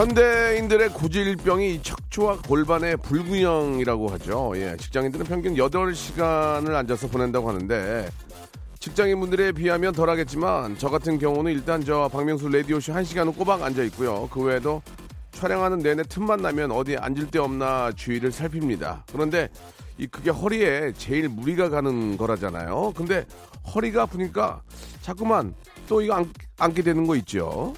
현대인들의 0.00 0.94
고질병이 0.94 1.82
척추와 1.82 2.38
골반의 2.40 2.96
불균형이라고 3.02 4.08
하죠. 4.08 4.52
예, 4.56 4.74
직장인들은 4.78 5.26
평균 5.26 5.54
8시간을 5.56 6.74
앉아서 6.74 7.08
보낸다고 7.08 7.46
하는데 7.46 8.08
직장인분들에 8.78 9.52
비하면 9.52 9.92
덜하겠지만 9.92 10.78
저 10.78 10.88
같은 10.88 11.18
경우는 11.18 11.52
일단 11.52 11.84
저 11.84 12.08
박명수 12.10 12.48
라디오쇼 12.48 12.94
1시간은 12.94 13.36
꼬박 13.36 13.62
앉아 13.62 13.82
있고요. 13.84 14.26
그 14.32 14.40
외에도 14.40 14.80
촬영하는 15.32 15.80
내내 15.80 16.04
틈만 16.04 16.40
나면 16.40 16.70
어디 16.70 16.96
앉을 16.96 17.30
데 17.30 17.38
없나 17.38 17.92
주위를 17.92 18.32
살핍니다. 18.32 19.04
그런데 19.12 19.50
이 19.98 20.06
그게 20.06 20.30
허리에 20.30 20.94
제일 20.96 21.28
무리가 21.28 21.68
가는 21.68 22.16
거라잖아요. 22.16 22.94
근데 22.96 23.26
허리가 23.74 24.04
아프니까 24.04 24.62
자꾸만 25.02 25.52
또 25.86 26.00
이거 26.00 26.14
앉, 26.14 26.32
앉게 26.58 26.80
되는 26.80 27.06
거 27.06 27.16
있죠. 27.16 27.74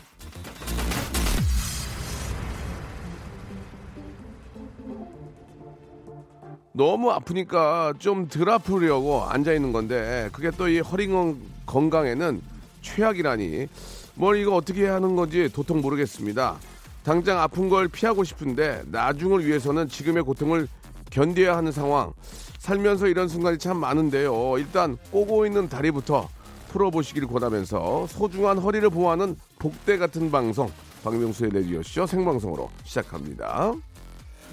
너무 6.74 7.10
아프니까 7.10 7.92
좀 7.98 8.28
덜 8.28 8.48
아프려고 8.50 9.24
앉아 9.24 9.52
있는 9.52 9.72
건데 9.72 10.28
그게 10.32 10.50
또 10.50 10.68
이 10.68 10.80
허리 10.80 11.06
건- 11.06 11.40
건강에는 11.66 12.40
최악이라니 12.80 13.66
뭘 14.14 14.38
이거 14.38 14.54
어떻게 14.56 14.86
하는 14.88 15.14
건지 15.16 15.48
도통 15.52 15.80
모르겠습니다. 15.80 16.56
당장 17.04 17.40
아픈 17.40 17.68
걸 17.68 17.88
피하고 17.88 18.24
싶은데 18.24 18.82
나중을 18.86 19.44
위해서는 19.46 19.88
지금의 19.88 20.22
고통을 20.22 20.68
견뎌야 21.10 21.56
하는 21.56 21.72
상황. 21.72 22.12
살면서 22.58 23.08
이런 23.08 23.28
순간이 23.28 23.58
참 23.58 23.76
많은데요. 23.78 24.56
일단 24.58 24.96
꼬고 25.10 25.44
있는 25.46 25.68
다리부터 25.68 26.28
풀어보시길 26.68 27.26
권하면서 27.26 28.06
소중한 28.08 28.56
허리를 28.58 28.88
보호하는 28.88 29.36
복대 29.58 29.98
같은 29.98 30.30
방송 30.30 30.70
박명수의 31.04 31.50
레디오쇼 31.52 32.06
생방송으로 32.06 32.70
시작합니다. 32.84 33.72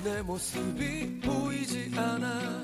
내 0.03 0.21
모습이 0.21 1.19
보이지 1.21 1.91
않아 1.95 2.63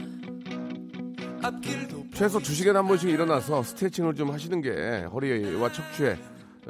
앞길도 1.44 2.05
최소 2.14 2.39
2시간에 2.39 2.73
한 2.73 2.88
번씩 2.88 3.09
일어나서 3.09 3.61
스트레칭을 3.64 4.16
좀 4.16 4.31
하시는 4.31 4.61
게 4.61 5.03
허리와 5.11 5.72
척추에 5.72 6.17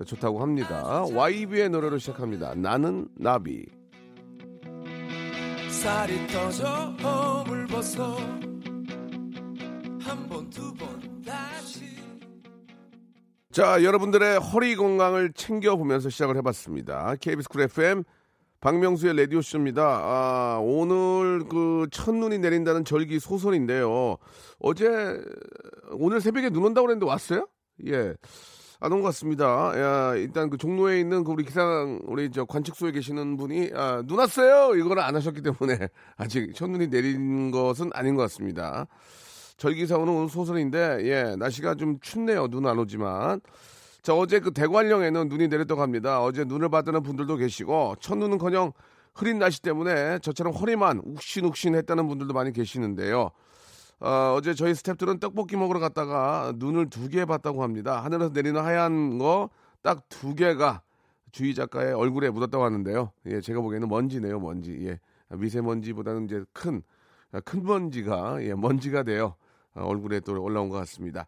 좋다고 0.05 0.41
합니다. 0.41 1.05
YB의 1.13 1.69
노래로 1.69 1.97
시작합니다. 1.99 2.53
나는 2.55 3.07
나비. 3.15 3.65
살이 5.69 6.27
떠져 6.27 6.65
허물 7.01 7.67
벗어 7.67 8.17
한 10.01 10.27
번 10.27 10.49
두 10.49 10.73
번 10.73 11.21
다시 11.23 11.85
자, 13.51 13.81
여러분들의 13.83 14.39
허리 14.39 14.75
건강을 14.75 15.31
챙겨보면서 15.33 16.09
시작을 16.09 16.35
해봤습니다. 16.37 17.15
KBS 17.21 17.47
쿨 17.49 17.61
FM 17.61 18.03
박명수의 18.69 19.15
라디오쇼입니다. 19.15 19.83
아, 19.83 20.59
오늘 20.59 21.43
그 21.47 21.85
첫눈이 21.91 22.39
내린다는 22.39 22.83
절기 22.83 23.19
소설인데요. 23.19 24.17
어제, 24.59 25.19
오늘 25.91 26.19
새벽에 26.19 26.49
눈 26.49 26.63
온다고 26.65 26.87
그랬는데 26.87 27.05
왔어요? 27.05 27.47
예. 27.85 28.15
안 28.79 28.91
온 28.91 29.01
것 29.03 29.09
같습니다. 29.09 29.71
야, 29.79 30.15
일단 30.15 30.49
그 30.49 30.57
종로에 30.57 30.99
있는 30.99 31.23
그 31.23 31.31
우리 31.31 31.43
기상, 31.45 31.99
우리 32.07 32.31
저 32.31 32.45
관측소에 32.45 32.91
계시는 32.91 33.37
분이, 33.37 33.69
아, 33.75 34.01
눈 34.07 34.17
왔어요! 34.17 34.75
이거를 34.75 35.03
안 35.03 35.15
하셨기 35.15 35.43
때문에 35.43 35.87
아직 36.17 36.55
첫눈이 36.55 36.87
내린 36.89 37.51
것은 37.51 37.91
아닌 37.93 38.15
것 38.15 38.23
같습니다. 38.23 38.87
절기사오는 39.57 40.11
오늘 40.11 40.27
소설인데, 40.27 41.01
예, 41.03 41.35
날씨가 41.37 41.75
좀 41.75 41.99
춥네요. 41.99 42.47
눈 42.47 42.65
안 42.65 42.79
오지만. 42.79 43.41
자, 44.05 44.13
어제 44.13 44.39
그 44.39 44.51
대관령에는 44.51 45.29
눈이 45.29 45.47
내렸다고 45.47 45.81
합니다. 45.81 46.21
어제 46.21 46.43
눈을 46.43 46.69
받는 46.69 47.01
분들도 47.01 47.37
계시고, 47.37 47.95
첫눈은 47.99 48.37
커녕 48.37 48.71
흐린 49.15 49.39
날씨 49.39 49.63
때문에 49.63 50.19
저처럼 50.19 50.53
허리만 50.53 51.01
욱신욱신 51.03 51.73
했다는 51.73 52.07
분들도 52.07 52.31
많이 52.31 52.53
계시는데요. 52.53 53.31
어, 54.01 54.39
제 54.43 54.53
저희 54.53 54.73
스탭들은 54.73 55.19
떡볶이 55.19 55.55
먹으러 55.55 55.79
갔다가 55.79 56.53
눈을 56.55 56.91
두 56.91 57.09
개 57.09 57.25
봤다고 57.25 57.63
합니다. 57.63 58.03
하늘에서 58.03 58.29
내리는 58.31 58.61
하얀 58.61 59.17
거 59.17 59.49
딱 59.81 60.03
두 60.07 60.35
개가 60.35 60.83
주희 61.31 61.55
작가의 61.55 61.93
얼굴에 61.93 62.29
묻었다고 62.29 62.63
하는데요. 62.63 63.11
예, 63.25 63.41
제가 63.41 63.59
보기에는 63.61 63.89
먼지네요, 63.89 64.39
먼지. 64.39 64.85
예, 64.87 64.99
미세먼지보다는 65.35 66.25
이제 66.25 66.43
큰, 66.53 66.83
큰 67.43 67.63
먼지가, 67.63 68.37
예, 68.43 68.53
먼지가 68.53 69.01
돼요. 69.01 69.33
어, 69.73 69.83
얼굴에 69.83 70.19
또 70.19 70.39
올라온 70.43 70.69
것 70.69 70.77
같습니다. 70.77 71.25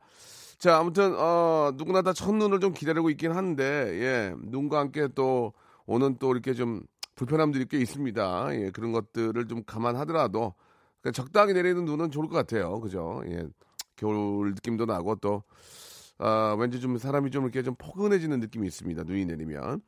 자, 0.57 0.77
아무튼, 0.79 1.13
어, 1.17 1.71
누구나 1.75 2.01
다 2.01 2.13
첫눈을 2.13 2.59
좀 2.59 2.73
기다리고 2.73 3.11
있긴 3.11 3.31
한데, 3.31 3.63
예, 4.01 4.33
눈과 4.41 4.79
함께 4.79 5.07
또 5.13 5.53
오는 5.85 6.17
또 6.17 6.31
이렇게 6.31 6.53
좀 6.55 6.81
불편함들이 7.15 7.67
꽤 7.69 7.77
있습니다. 7.77 8.47
예, 8.55 8.71
그런 8.71 8.91
것들을 8.91 9.47
좀 9.47 9.63
감안하더라도, 9.63 10.55
그러니까 11.01 11.11
적당히 11.11 11.53
내리는 11.53 11.85
눈은 11.85 12.09
좋을 12.09 12.27
것 12.27 12.35
같아요. 12.35 12.79
그죠? 12.81 13.21
예, 13.27 13.47
겨울 13.95 14.49
느낌도 14.55 14.85
나고 14.85 15.15
또, 15.17 15.43
아, 16.17 16.55
왠지 16.57 16.79
좀 16.79 16.97
사람이 16.97 17.29
좀 17.29 17.43
이렇게 17.43 17.61
좀 17.61 17.75
포근해지는 17.77 18.39
느낌이 18.39 18.65
있습니다. 18.65 19.03
눈이 19.03 19.25
내리면. 19.25 19.81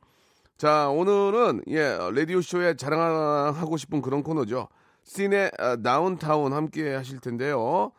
자, 0.56 0.88
오늘은, 0.88 1.62
예, 1.68 1.98
라디오쇼에 2.14 2.76
자랑하고 2.76 3.76
싶은 3.76 4.02
그런 4.02 4.22
코너죠. 4.22 4.68
씬의 5.02 5.50
아, 5.58 5.76
다운타운 5.76 6.52
함께 6.52 6.94
하실 6.94 7.18
텐데요. 7.18 7.90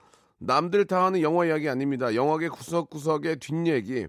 남들 0.44 0.86
다 0.86 1.06
하는 1.06 1.22
영화 1.22 1.46
이야기 1.46 1.70
아닙니다. 1.70 2.16
영화계 2.16 2.50
구석구석의 2.50 3.38
뒷얘기, 3.38 4.08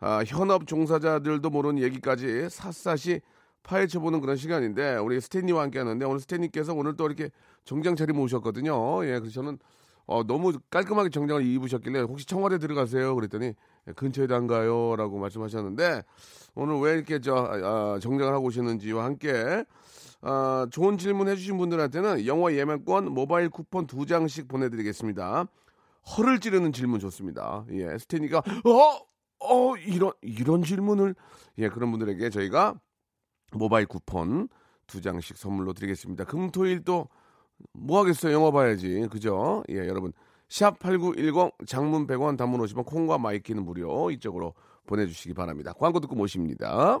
아, 0.00 0.24
현업 0.26 0.66
종사자들도 0.66 1.48
모르는 1.50 1.80
얘기까지 1.80 2.48
샅샅이 2.50 3.20
파헤쳐보는 3.62 4.20
그런 4.20 4.36
시간인데 4.36 4.96
우리 4.96 5.20
스탠리와 5.20 5.62
함께 5.62 5.78
하는데 5.78 6.04
오늘 6.04 6.18
스탠리께서 6.18 6.74
오늘 6.74 6.96
또 6.96 7.06
이렇게 7.06 7.30
정장 7.64 7.94
차림을 7.94 8.20
오셨거든요. 8.22 9.04
예, 9.04 9.20
그래서 9.20 9.30
저는 9.30 9.58
어, 10.06 10.24
너무 10.24 10.58
깔끔하게 10.70 11.10
정장을 11.10 11.44
입으셨길래 11.46 12.00
혹시 12.00 12.26
청와대 12.26 12.58
들어가세요? 12.58 13.14
그랬더니 13.14 13.54
예, 13.86 13.92
근처에도 13.92 14.34
안 14.34 14.48
가요? 14.48 14.96
라고 14.96 15.18
말씀하셨는데 15.18 16.02
오늘 16.56 16.80
왜 16.80 16.94
이렇게 16.94 17.20
저 17.20 17.36
아, 17.36 17.98
정장을 18.00 18.32
하고 18.32 18.46
오시는지와 18.46 19.04
함께 19.04 19.64
아, 20.22 20.66
좋은 20.72 20.98
질문 20.98 21.28
해주신 21.28 21.56
분들한테는 21.56 22.26
영화 22.26 22.52
예매권 22.52 23.12
모바일 23.12 23.48
쿠폰 23.48 23.86
두 23.86 24.06
장씩 24.06 24.48
보내드리겠습니다. 24.48 25.46
허를 26.16 26.40
찌르는 26.40 26.72
질문 26.72 27.00
좋습니다. 27.00 27.64
예, 27.70 27.98
스탠리가 27.98 28.38
어, 28.38 29.00
어 29.40 29.76
이런 29.76 30.12
이런 30.22 30.62
질문을 30.62 31.14
예 31.58 31.68
그런 31.68 31.90
분들에게 31.90 32.30
저희가 32.30 32.80
모바일 33.52 33.86
쿠폰 33.86 34.48
두 34.86 35.00
장씩 35.00 35.36
선물로 35.36 35.72
드리겠습니다. 35.74 36.24
금토일 36.24 36.84
또 36.84 37.08
뭐 37.72 38.00
하겠어요? 38.00 38.32
영화 38.32 38.50
봐야지. 38.50 39.06
그죠? 39.10 39.62
예, 39.70 39.76
여러분. 39.76 40.12
샵 40.48 40.78
8910 40.78 41.52
장문 41.66 42.06
100원 42.06 42.38
단문 42.38 42.60
50원 42.62 42.86
콩과 42.86 43.18
마이키는 43.18 43.64
무료 43.64 44.10
이쪽으로 44.10 44.54
보내주시기 44.86 45.34
바랍니다. 45.34 45.74
광고 45.74 46.00
듣고 46.00 46.14
모십니다. 46.16 47.00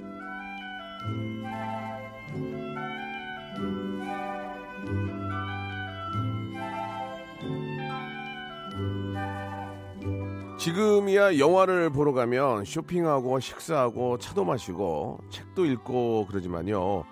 지금이야 10.65 11.39
영화를 11.39 11.89
보러 11.89 12.13
가면 12.13 12.65
쇼핑하고 12.65 13.39
식사하고 13.39 14.19
차도 14.19 14.45
마시고 14.45 15.17
책도 15.31 15.65
읽고 15.65 16.27
그러지만요. 16.27 17.03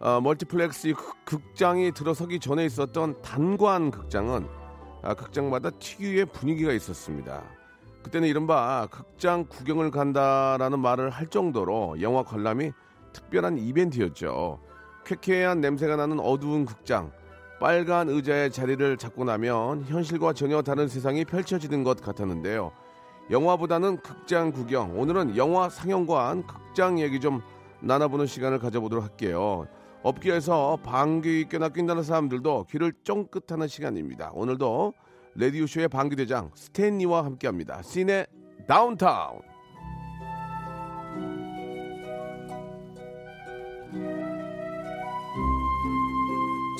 아, 0.00 0.18
멀티플렉스 0.20 0.94
극- 0.94 1.24
극장이 1.24 1.92
들어서기 1.92 2.40
전에 2.40 2.64
있었던 2.64 3.22
단관 3.22 3.92
극장은 3.92 4.48
아, 5.02 5.14
극장마다 5.14 5.70
특유의 5.70 6.24
분위기가 6.32 6.72
있었습니다. 6.72 7.44
그때는 8.02 8.26
이른바 8.26 8.88
극장 8.90 9.46
구경을 9.46 9.92
간다라는 9.92 10.80
말을 10.80 11.10
할 11.10 11.28
정도로 11.28 12.02
영화 12.02 12.24
관람이 12.24 12.72
특별한 13.12 13.58
이벤트였죠. 13.58 14.58
쾌쾌한 15.04 15.60
냄새가 15.60 15.94
나는 15.94 16.18
어두운 16.18 16.64
극장, 16.64 17.12
빨간 17.60 18.08
의자에 18.08 18.50
자리를 18.50 18.96
잡고 18.96 19.22
나면 19.22 19.84
현실과 19.84 20.32
전혀 20.32 20.62
다른 20.62 20.88
세상이 20.88 21.24
펼쳐지는 21.26 21.84
것 21.84 22.00
같았는데요. 22.02 22.72
영화보다는 23.30 23.98
극장 23.98 24.52
구경, 24.52 24.98
오늘은 24.98 25.36
영화 25.36 25.68
상영관 25.68 26.46
극장 26.46 26.98
얘기 26.98 27.20
좀 27.20 27.42
나눠보는 27.80 28.26
시간을 28.26 28.58
가져보도록 28.58 29.04
할게요. 29.04 29.66
업계에서 30.02 30.78
방귀 30.82 31.48
껴나 31.50 31.68
낀다는 31.68 32.02
사람들도 32.02 32.66
귀를 32.70 32.92
쫑긋하는 33.04 33.68
시간입니다. 33.68 34.30
오늘도 34.32 34.94
레디오쇼의 35.34 35.88
방귀대장 35.88 36.52
스탠리와 36.54 37.24
함께합니다. 37.24 37.82
시네 37.82 38.26
다운타운. 38.66 39.40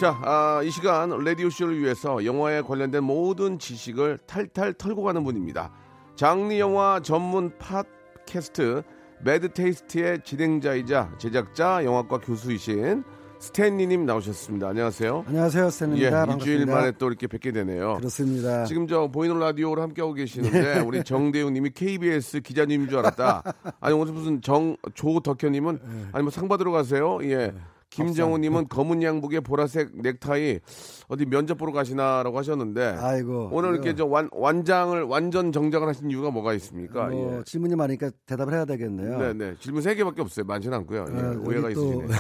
자, 0.01 0.17
아, 0.23 0.63
이 0.63 0.71
시간 0.71 1.11
라디오쇼를 1.11 1.81
위해서 1.81 2.25
영화에 2.25 2.63
관련된 2.63 3.03
모든 3.03 3.59
지식을 3.59 4.21
탈탈 4.27 4.75
털고 4.75 5.03
가는 5.03 5.25
분입니다. 5.25 5.73
장르 6.19 6.59
영화 6.59 6.99
전문 7.01 7.53
팟캐스트 7.59 8.83
매드테이스트의 9.23 10.19
진행자이자 10.25 11.13
제작자 11.17 11.85
영화과 11.85 12.19
교수이신 12.19 13.05
스탠리님 13.39 14.05
나오셨습니다. 14.05 14.67
안녕하세요. 14.71 15.25
안녕하세요, 15.29 15.67
예, 15.67 15.71
스탠입니다. 15.71 16.25
일주일. 16.25 16.67
만에 16.67 16.91
또 16.99 17.07
이렇게 17.07 17.29
뵙게 17.29 17.53
되네요. 17.53 17.99
그렇습니다. 17.99 18.65
지금 18.65 18.89
저 18.89 19.07
보이는 19.07 19.39
라디오를 19.39 19.81
함께하고 19.81 20.13
계시는데 20.15 20.81
우리 20.81 21.05
정대웅님이 21.05 21.71
KBS 21.71 22.41
기자님인 22.41 22.89
줄 22.89 22.99
알았다. 22.99 23.45
아니 23.79 23.95
오늘 23.95 24.13
무슨 24.13 24.43
정 24.43 24.77
조덕현님은 24.95 25.79
아니 26.11 26.23
뭐 26.25 26.31
상 26.33 26.49
받으러 26.49 26.73
가세요? 26.73 27.21
예. 27.23 27.55
김정우님은 27.91 28.69
검은 28.69 29.03
양복에 29.03 29.41
보라색 29.41 29.91
넥타이 30.03 30.61
어디 31.09 31.27
면접 31.27 31.57
보러 31.59 31.73
가시나라고 31.73 32.39
하셨는데 32.39 32.97
아이고. 33.01 33.49
오늘 33.53 33.73
이렇게 33.75 33.95
저 33.95 34.07
완, 34.07 34.29
완장을 34.33 35.03
완전 35.05 35.53
정장을 35.53 35.89
하신 35.89 36.11
이유가 36.11 36.31
뭐가 36.31 36.55
있습니까? 36.55 37.07
뭐 37.09 37.39
예. 37.39 37.43
질문이 37.45 37.75
많으니까 37.77 38.11
대답을 38.27 38.53
해야 38.55 38.65
되겠네요. 38.65 39.19
네네 39.19 39.55
질문 39.61 39.83
세 39.83 39.95
개밖에 39.95 40.21
없어요. 40.21 40.45
많지는 40.45 40.77
않고요. 40.79 41.07
예, 41.11 41.19
아, 41.21 41.35
오해가 41.45 41.65
여기 41.71 41.75
또 41.75 42.03
있으시네. 42.05 42.17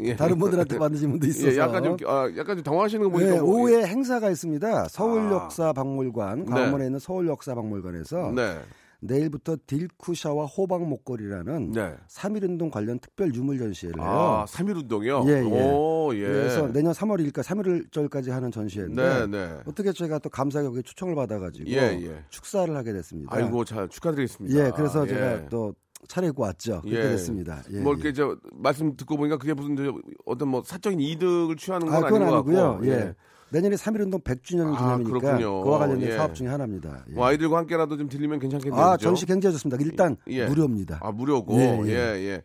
예. 0.10 0.16
다른 0.16 0.38
분들한테 0.38 0.78
받는 0.78 0.98
질문도 0.98 1.26
있어서. 1.26 1.52
예, 1.52 1.58
약간 1.58 1.84
좀 1.84 1.96
아, 2.06 2.30
약간 2.36 2.56
좀 2.56 2.62
당황하시는 2.64 3.04
거 3.04 3.10
보니까 3.10 3.32
네, 3.34 3.40
뭐- 3.40 3.50
오후에 3.60 3.84
행사가 3.86 4.30
있습니다. 4.30 4.68
아. 4.68 4.88
서울역사박물관, 4.88 6.44
네. 6.46 6.50
광화문에 6.50 6.86
있는 6.86 6.98
서울역사박물관에서 6.98 8.32
네. 8.34 8.58
내일부터 9.00 9.56
딜쿠샤와 9.66 10.46
호박 10.46 10.86
목걸이라는 10.86 11.72
네. 11.72 11.94
3.1운동 12.08 12.70
관련 12.70 12.98
특별 12.98 13.34
유물 13.34 13.58
전시회를 13.58 14.00
해요. 14.00 14.08
아, 14.08 14.44
3일 14.46 14.76
운동이요? 14.76 15.24
예, 15.26 15.30
예. 15.30 15.42
오, 15.42 16.10
예. 16.14 16.20
그래서 16.20 16.72
내년 16.72 16.92
3월 16.92 17.20
1일까 17.26 17.42
3일절까지 17.42 18.30
하는 18.30 18.50
전시회인데 18.50 19.02
네, 19.02 19.26
네. 19.26 19.60
어떻게 19.66 19.92
제가 19.92 20.18
또 20.18 20.28
감사하게 20.28 20.82
초청을 20.82 21.14
받아가지고 21.14 21.68
예, 21.70 21.98
예. 22.02 22.24
축사를 22.28 22.74
하게 22.76 22.92
됐습니다. 22.92 23.34
아이고, 23.34 23.64
잘 23.64 23.88
축하드리겠습니다. 23.88 24.66
예, 24.66 24.70
그래서 24.76 25.04
예. 25.04 25.08
제가 25.08 25.48
또 25.48 25.74
차려입고 26.08 26.42
왔죠. 26.42 26.80
그렇게 26.82 26.98
예. 26.98 27.02
됐습니다. 27.10 27.62
예, 27.72 27.80
뭐 27.80 27.92
예. 27.92 27.96
이렇게 27.96 28.12
저 28.12 28.36
말씀 28.54 28.96
듣고 28.96 29.16
보니까 29.16 29.36
그게 29.38 29.54
무슨 29.54 29.76
저 29.76 29.94
어떤 30.26 30.48
뭐 30.48 30.62
사적인 30.64 31.00
이득을 31.00 31.56
취하는 31.56 31.86
건 31.86 31.94
아, 31.94 31.98
아, 31.98 32.00
그건 32.02 32.22
닌것 32.22 32.34
아니고요. 32.34 32.70
같고. 32.72 32.86
예. 32.86 33.14
내년에 33.52 33.76
3.1운동 33.76 34.22
100주년 34.22 34.74
아, 34.74 34.78
기념이니까 34.78 35.18
그렇군요. 35.20 35.62
그와 35.62 35.78
관련된 35.78 36.08
예. 36.10 36.16
사업 36.16 36.34
중에 36.34 36.48
하나입니다. 36.48 37.04
예. 37.10 37.14
뭐 37.14 37.26
아이들과 37.26 37.58
함께라도 37.58 37.96
좀 37.96 38.08
들리면 38.08 38.38
괜찮겠네요. 38.38 38.80
아? 38.80 38.96
전시 38.96 39.26
굉장히 39.26 39.54
좋습니다. 39.54 39.82
일단 39.82 40.16
예. 40.28 40.46
무료입니다. 40.46 41.00
아, 41.02 41.10
무료고. 41.12 41.56
예, 41.58 41.78
예, 41.82 41.88
예. 41.88 42.24
예. 42.28 42.42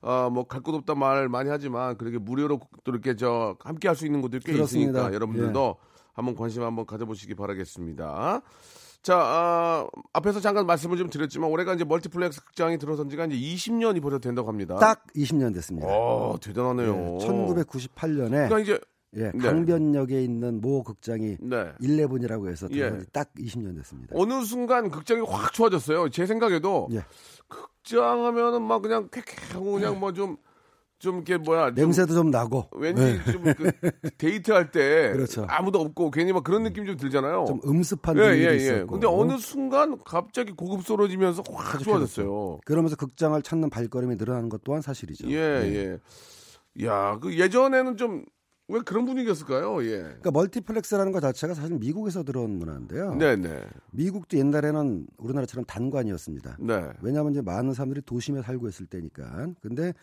아, 0.00 0.28
뭐 0.32 0.44
갈 0.44 0.62
곳 0.62 0.74
없다 0.74 0.94
말 0.94 1.28
많이 1.28 1.50
하지만 1.50 1.96
그렇게 1.98 2.18
무료로 2.18 2.60
또 2.84 2.92
이렇게 2.92 3.16
저 3.16 3.56
함께 3.60 3.88
할 3.88 3.96
수 3.96 4.06
있는 4.06 4.20
곳들이 4.20 4.40
꽤 4.44 4.52
그렇습니다. 4.52 4.90
있으니까 5.00 5.14
여러분들도 5.14 5.76
한번 6.14 6.34
관심 6.36 6.62
한번 6.62 6.86
가져보시기 6.86 7.34
바라겠습니다. 7.34 8.42
자, 9.02 9.16
아, 9.16 9.86
앞에서 10.12 10.40
잠깐 10.40 10.66
말씀을 10.66 10.96
좀 10.98 11.08
드렸지만 11.08 11.48
올해가 11.50 11.72
이제 11.74 11.84
멀티플렉스 11.84 12.44
극장이 12.44 12.78
들어선 12.78 13.08
지가 13.08 13.26
이제 13.26 13.36
20년이 13.36 14.02
벌써 14.02 14.18
된다고 14.18 14.48
합니다. 14.48 14.76
딱 14.76 15.04
20년 15.14 15.54
됐습니다. 15.54 15.86
어, 15.88 16.36
대단하네요. 16.40 17.18
1998년에 17.18 18.30
그러니까 18.30 18.58
이제 18.58 18.78
예, 19.16 19.30
네. 19.32 19.38
강변역에 19.38 20.22
있는 20.22 20.60
모 20.60 20.82
극장이 20.82 21.38
네. 21.40 21.72
11이라고 21.80 22.48
해서 22.50 22.68
예. 22.72 23.00
딱 23.12 23.32
20년 23.34 23.76
됐습니다. 23.76 24.14
어느 24.14 24.44
순간 24.44 24.90
극장이 24.90 25.22
확 25.26 25.52
좋아졌어요. 25.52 26.10
제 26.10 26.26
생각에도 26.26 26.88
예. 26.92 27.04
극장 27.48 28.26
하면은 28.26 28.62
막 28.62 28.82
그냥 28.82 29.08
쾌쾌하고 29.10 29.72
그냥 29.72 29.98
뭐좀 29.98 30.36
좀 30.98 31.16
이렇게 31.16 31.36
뭐야 31.38 31.68
좀 31.68 31.74
냄새도 31.76 32.12
좀 32.12 32.30
나고 32.30 32.68
왠지 32.72 33.02
예. 33.02 33.32
좀그 33.32 33.70
데이트할 34.18 34.70
때 34.72 35.12
그렇죠. 35.14 35.46
아무도 35.48 35.80
없고 35.80 36.10
괜히 36.10 36.32
막 36.32 36.44
그런 36.44 36.64
느낌 36.64 36.84
좀 36.86 36.96
들잖아요. 36.96 37.46
좀 37.46 37.60
음습한 37.64 38.16
예, 38.18 38.20
분위기 38.20 38.44
예, 38.44 38.50
예. 38.50 38.56
있었고. 38.56 38.86
근데 38.88 39.06
어느 39.06 39.38
순간 39.38 39.96
갑자기 40.04 40.52
고급스러워지면서 40.52 41.44
확 41.50 41.82
좋아졌어요. 41.82 42.58
그러면서 42.66 42.96
극장을 42.96 43.40
찾는 43.40 43.70
발걸음이 43.70 44.16
늘어나는 44.16 44.48
것 44.48 44.62
또한 44.64 44.82
사실이죠. 44.82 45.30
예, 45.30 45.36
예. 45.36 46.84
야, 46.84 47.18
그 47.20 47.38
예전에는 47.38 47.96
좀 47.96 48.24
왜 48.68 48.80
그런 48.80 49.06
분위기였을까요? 49.06 49.82
예. 49.84 49.98
그러니까 50.00 50.30
멀티플렉스라는 50.30 51.10
것 51.10 51.20
자체가 51.20 51.54
사실 51.54 51.78
미국에서 51.78 52.22
들어온 52.22 52.50
문화인데요. 52.50 53.14
네, 53.14 53.34
네. 53.34 53.64
미국도 53.92 54.36
옛날에는 54.36 55.06
우리나라처럼 55.16 55.64
단관이었습니다. 55.64 56.58
네. 56.60 56.90
왜냐하면 57.00 57.32
이제 57.32 57.40
많은 57.40 57.72
사람들이 57.72 58.02
도심에 58.02 58.42
살고 58.42 58.68
있을 58.68 58.86
때니까. 58.86 59.48
근데 59.62 59.94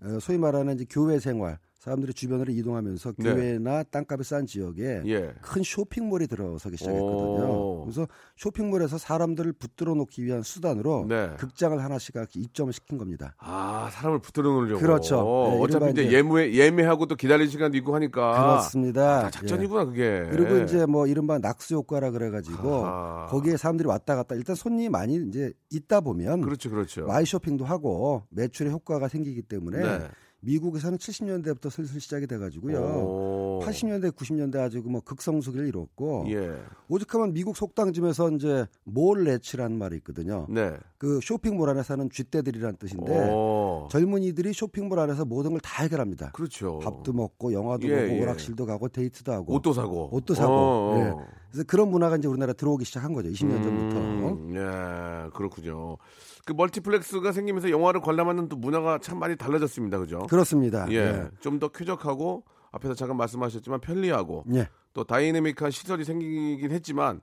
어, 0.00 0.18
소위 0.20 0.38
말하는 0.38 0.74
이제 0.74 0.86
교외 0.88 1.18
생활, 1.18 1.58
사람들이 1.82 2.14
주변으로 2.14 2.52
이동하면서 2.52 3.14
네. 3.18 3.34
교외나 3.34 3.82
땅값이 3.82 4.22
싼 4.22 4.46
지역에 4.46 5.02
예. 5.04 5.34
큰 5.42 5.64
쇼핑몰이 5.64 6.28
들어서기 6.28 6.76
시작했거든요. 6.76 7.50
오. 7.50 7.82
그래서 7.82 8.06
쇼핑몰에서 8.36 8.98
사람들을 8.98 9.52
붙들어 9.54 9.94
놓기 9.94 10.24
위한 10.24 10.44
수단으로 10.44 11.06
네. 11.08 11.30
극장을 11.38 11.76
하나씩 11.82 12.14
입점을 12.36 12.72
시킨 12.72 12.98
겁니다. 12.98 13.34
아, 13.38 13.90
사람을 13.90 14.20
붙들어 14.20 14.48
놓으려고. 14.48 14.80
그렇죠. 14.80 15.16
예, 15.16 15.60
어차피 15.60 15.86
이른바 15.86 16.00
이제 16.02 16.12
예매, 16.12 16.52
예매하고 16.52 17.06
또 17.06 17.16
기다릴 17.16 17.48
시간도 17.48 17.76
있고 17.78 17.96
하니까. 17.96 18.30
그렇습니다. 18.30 19.18
아, 19.18 19.22
다 19.22 19.30
작전이구나, 19.30 19.86
그게. 19.86 20.02
예. 20.04 20.28
그리고 20.30 20.58
이제 20.58 20.86
뭐 20.86 21.08
이른바 21.08 21.38
낙수 21.38 21.74
효과라 21.74 22.12
그래가지고 22.12 22.86
아하. 22.86 23.26
거기에 23.26 23.56
사람들이 23.56 23.88
왔다 23.88 24.14
갔다 24.14 24.36
일단 24.36 24.54
손님이 24.54 24.88
많이 24.88 25.16
이제 25.16 25.52
있다 25.72 26.00
보면 26.00 26.42
그렇죠, 26.42 26.70
그렇죠. 26.70 27.06
마이 27.06 27.26
쇼핑도 27.26 27.64
하고 27.64 28.22
매출의 28.30 28.70
효과가 28.70 29.08
생기기 29.08 29.42
때문에 29.42 29.78
네. 29.78 30.08
미국에서는 30.44 30.98
70년대부터 30.98 31.70
슬슬 31.70 32.00
시작이 32.00 32.26
돼가지고요. 32.26 32.78
오. 32.80 33.60
80년대, 33.62 34.10
90년대 34.10 34.56
아주 34.58 34.82
뭐 34.84 35.00
극성수기를 35.00 35.68
이뤘고 35.68 36.24
예. 36.30 36.56
오죽하면 36.88 37.32
미국 37.32 37.56
속담집에서 37.56 38.30
이제 38.32 38.66
mall 38.84 39.22
rats라는 39.24 39.78
말이 39.78 39.96
있거든요. 39.98 40.46
네. 40.50 40.76
그 40.98 41.20
쇼핑몰 41.22 41.70
안에 41.70 41.82
사는 41.84 42.08
쥐떼들이라는 42.10 42.76
뜻인데 42.76 43.30
오. 43.30 43.88
젊은이들이 43.90 44.52
쇼핑몰 44.52 44.98
안에서 44.98 45.24
모든 45.24 45.52
걸 45.52 45.62
다 45.62 45.84
해결합니다. 45.84 46.32
그렇죠. 46.32 46.80
밥도 46.80 47.12
먹고 47.12 47.52
영화도 47.52 47.86
예, 47.86 48.02
보고 48.08 48.16
예. 48.18 48.22
오락실도 48.22 48.66
가고 48.66 48.88
데이트도 48.88 49.32
하고 49.32 49.54
옷도 49.54 49.72
사고. 49.72 50.08
옷도 50.12 50.34
사고. 50.34 50.52
어, 50.52 50.96
어. 50.96 50.98
예. 50.98 51.41
그래서 51.52 51.64
그런 51.66 51.90
문화가 51.90 52.16
이제 52.16 52.26
우리나라 52.26 52.54
들어오기 52.54 52.84
시작한 52.86 53.12
거죠. 53.12 53.28
20년 53.28 53.62
전부터. 53.62 53.98
음, 53.98 54.54
예, 54.56 55.30
그렇군요. 55.34 55.98
그 56.46 56.54
멀티플렉스가 56.54 57.32
생기면서 57.32 57.70
영화를 57.70 58.00
관람하는 58.00 58.48
또 58.48 58.56
문화가 58.56 58.98
참 58.98 59.18
많이 59.18 59.36
달라졌습니다. 59.36 59.98
그죠? 59.98 60.20
그렇습니다. 60.30 60.90
예. 60.90 61.28
좀더 61.40 61.68
쾌적하고 61.68 62.44
앞에서 62.72 62.94
잠깐 62.94 63.18
말씀하셨지만 63.18 63.80
편리하고 63.80 64.44
예. 64.54 64.68
또 64.94 65.04
다이내믹한 65.04 65.70
시설이 65.70 66.04
생기긴 66.04 66.70
했지만 66.70 67.20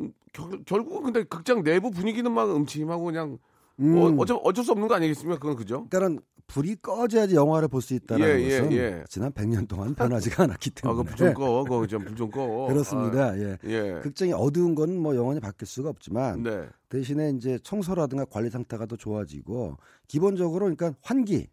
음, 0.00 0.12
결, 0.32 0.64
결국은 0.64 1.04
근데 1.04 1.24
극장 1.24 1.62
내부 1.62 1.90
분위기는 1.90 2.30
막 2.32 2.50
음침하고 2.50 3.04
그냥 3.04 3.38
음. 3.80 3.96
어, 3.98 4.14
어쩔, 4.22 4.38
어쩔 4.44 4.64
수 4.64 4.72
없는 4.72 4.86
거 4.88 4.94
아니겠습니까? 4.94 5.38
그건 5.40 5.56
그죠? 5.56 5.86
그러니까 5.88 6.22
불이 6.46 6.76
꺼져야지 6.76 7.34
영화를 7.34 7.68
볼 7.68 7.80
수 7.80 7.94
있다는 7.94 8.26
예, 8.26 8.38
예, 8.38 8.58
것은 8.60 8.72
예. 8.72 9.04
지난 9.08 9.32
100년 9.32 9.66
동안 9.66 9.94
변하지가 9.94 10.44
않았기 10.44 10.70
아, 10.76 10.80
때문에. 10.82 11.02
그불 11.02 11.16
좀 11.16 11.34
꺼. 11.34 11.64
그거 11.64 11.86
좀불좀 11.86 12.30
꺼. 12.30 12.66
그렇습니다. 12.68 13.38
예. 13.38 13.52
아, 13.54 13.58
예. 13.64 14.00
극장이 14.02 14.32
어두운 14.34 14.74
건 14.74 14.90
뭐 14.98 15.16
영원히 15.16 15.40
바뀔 15.40 15.66
수가 15.66 15.88
없지만 15.88 16.42
네. 16.42 16.68
대신에 16.88 17.30
이제 17.30 17.58
청소라든가 17.62 18.26
관리 18.26 18.50
상태가 18.50 18.86
더 18.86 18.96
좋아지고 18.96 19.78
기본적으로 20.06 20.66
그러니까 20.66 20.94
환기, 21.02 21.48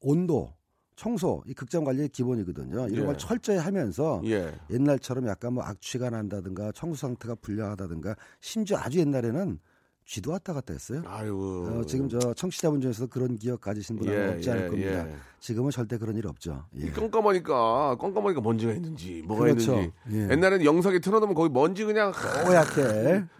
온도, 0.00 0.54
청소 0.96 1.42
이 1.46 1.52
극장 1.54 1.84
관리의 1.84 2.08
기본이거든요. 2.08 2.88
이런 2.88 3.02
예. 3.02 3.06
걸 3.06 3.18
철저히 3.18 3.58
하면서 3.58 4.22
예. 4.24 4.52
옛날처럼 4.70 5.26
약간 5.28 5.52
뭐 5.52 5.62
악취가 5.64 6.08
난다든가 6.10 6.72
청소 6.72 6.96
상태가 6.96 7.34
불량하다든가 7.36 8.16
심지어 8.40 8.78
아주 8.78 8.98
옛날에는 9.00 9.58
쥐도 10.06 10.32
왔다 10.32 10.52
갔다 10.52 10.74
했어요. 10.74 11.02
아이고. 11.06 11.66
어, 11.80 11.84
지금 11.86 12.08
저 12.10 12.18
청취자분 12.34 12.80
중에서 12.82 13.06
그런 13.06 13.36
기억 13.36 13.62
가지신 13.62 13.96
분은 13.96 14.12
예, 14.12 14.34
없지 14.34 14.50
않을 14.50 14.64
예, 14.64 14.68
겁니다. 14.68 15.08
예. 15.08 15.14
지금은 15.40 15.70
절대 15.70 15.96
그런 15.98 16.14
일 16.16 16.26
없죠. 16.26 16.64
예. 16.78 16.86
이 16.86 16.90
깜깜하니까 16.92 17.96
깜깜하니까 17.98 18.40
먼지가 18.42 18.72
있는지 18.72 19.22
뭐가 19.26 19.44
그렇죠. 19.44 19.72
있는지 19.72 19.92
예. 20.12 20.28
옛날에는 20.30 20.64
영상에 20.64 20.98
틀어놓으면 20.98 21.34
거기 21.34 21.48
먼지 21.50 21.84
그냥 21.84 22.10
하- 22.14 22.44
뽀얗게. 22.44 22.82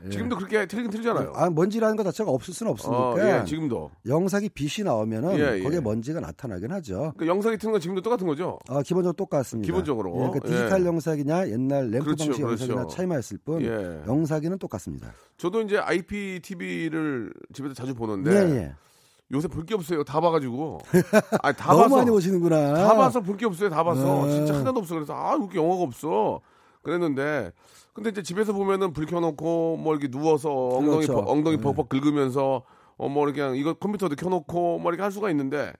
예. 0.06 0.09
지금도 0.11 0.37
그렇게 0.37 0.66
틀긴 0.66 0.90
틀잖아요. 0.90 1.33
아, 1.35 1.50
먼지라는 1.50 1.97
것 1.97 2.02
자체가 2.04 2.30
없을 2.30 2.54
수는 2.54 2.73
없으니까 2.73 2.99
어, 2.99 3.16
예, 3.18 3.44
지금도. 3.44 3.90
영상이 4.06 4.49
빛이 4.49 4.85
나오면은. 4.87 5.62
거기에 5.62 5.80
먼지가 5.80 6.21
나타나긴 6.21 6.73
하죠. 6.73 7.12
그러니까 7.16 7.26
영상이 7.26 7.59
트는 7.59 7.73
건 7.73 7.80
지금도 7.83 8.00
똑같은 8.00 8.26
거죠. 8.26 8.59
아, 8.68 8.80
기본적으로 8.83 9.12
똑같습니다. 9.12 9.66
기본적으로. 9.66 10.12
예, 10.14 10.28
그러니까 10.30 10.40
디지털 10.49 10.80
예. 10.83 10.87
영상이냐 10.87 11.49
옛날 11.50 11.90
램프 11.90 12.06
그렇죠, 12.06 12.25
방식 12.25 12.42
그렇죠. 12.42 12.62
영상이나 12.64 12.87
차이만 12.88 13.18
있을 13.18 13.38
뿐 13.44 13.62
예. 13.62 14.02
영상기는 14.06 14.59
똑같습니다. 14.59 15.12
저도 15.37 15.62
이제 15.62 15.78
IPTV 15.78 16.54
를 16.57 17.33
집에서 17.53 17.75
자주 17.75 17.95
보는데 17.95 18.31
예, 18.33 18.57
예. 18.57 18.75
요새 19.33 19.49
볼 19.49 19.65
게 19.67 19.75
없어요. 19.75 20.05
다 20.05 20.21
봐가지고. 20.21 20.81
아니, 21.43 21.57
다 21.57 21.73
너무 21.73 21.83
봐서. 21.85 21.97
많이 21.97 22.11
보시는구나. 22.11 22.75
다 22.75 22.95
봐서 22.95 23.21
볼 23.21 23.37
게 23.37 23.47
없어요. 23.47 23.71
다 23.71 23.83
봐서. 23.83 24.27
네. 24.27 24.33
진짜 24.33 24.55
하나도 24.55 24.81
없어. 24.81 24.95
그래서 24.95 25.15
아, 25.15 25.35
이렇게 25.37 25.59
영화가 25.59 25.83
없어. 25.83 26.41
그랬는데 26.83 27.51
근데 27.95 28.11
이제 28.11 28.23
집에서 28.23 28.53
보면은 28.53 28.93
불 28.93 29.07
켜놓고 29.07 29.79
뭐 29.79 29.95
이렇게 29.95 30.09
누워서 30.09 30.51
엉덩이 30.53 31.07
그렇죠. 31.07 31.15
버- 31.25 31.31
엉덩이 31.31 31.57
네. 31.57 31.63
벅벅 31.63 31.89
긁으면서 31.89 32.63
어뭐 32.99 33.25
이렇게 33.25 33.41
그냥 33.41 33.57
이거 33.57 33.73
컴퓨터도 33.75 34.17
켜놓고 34.17 34.79
뭐 34.81 34.91
이렇게 34.91 35.03
할 35.03 35.11
수가 35.11 35.31
있는데 35.31 35.73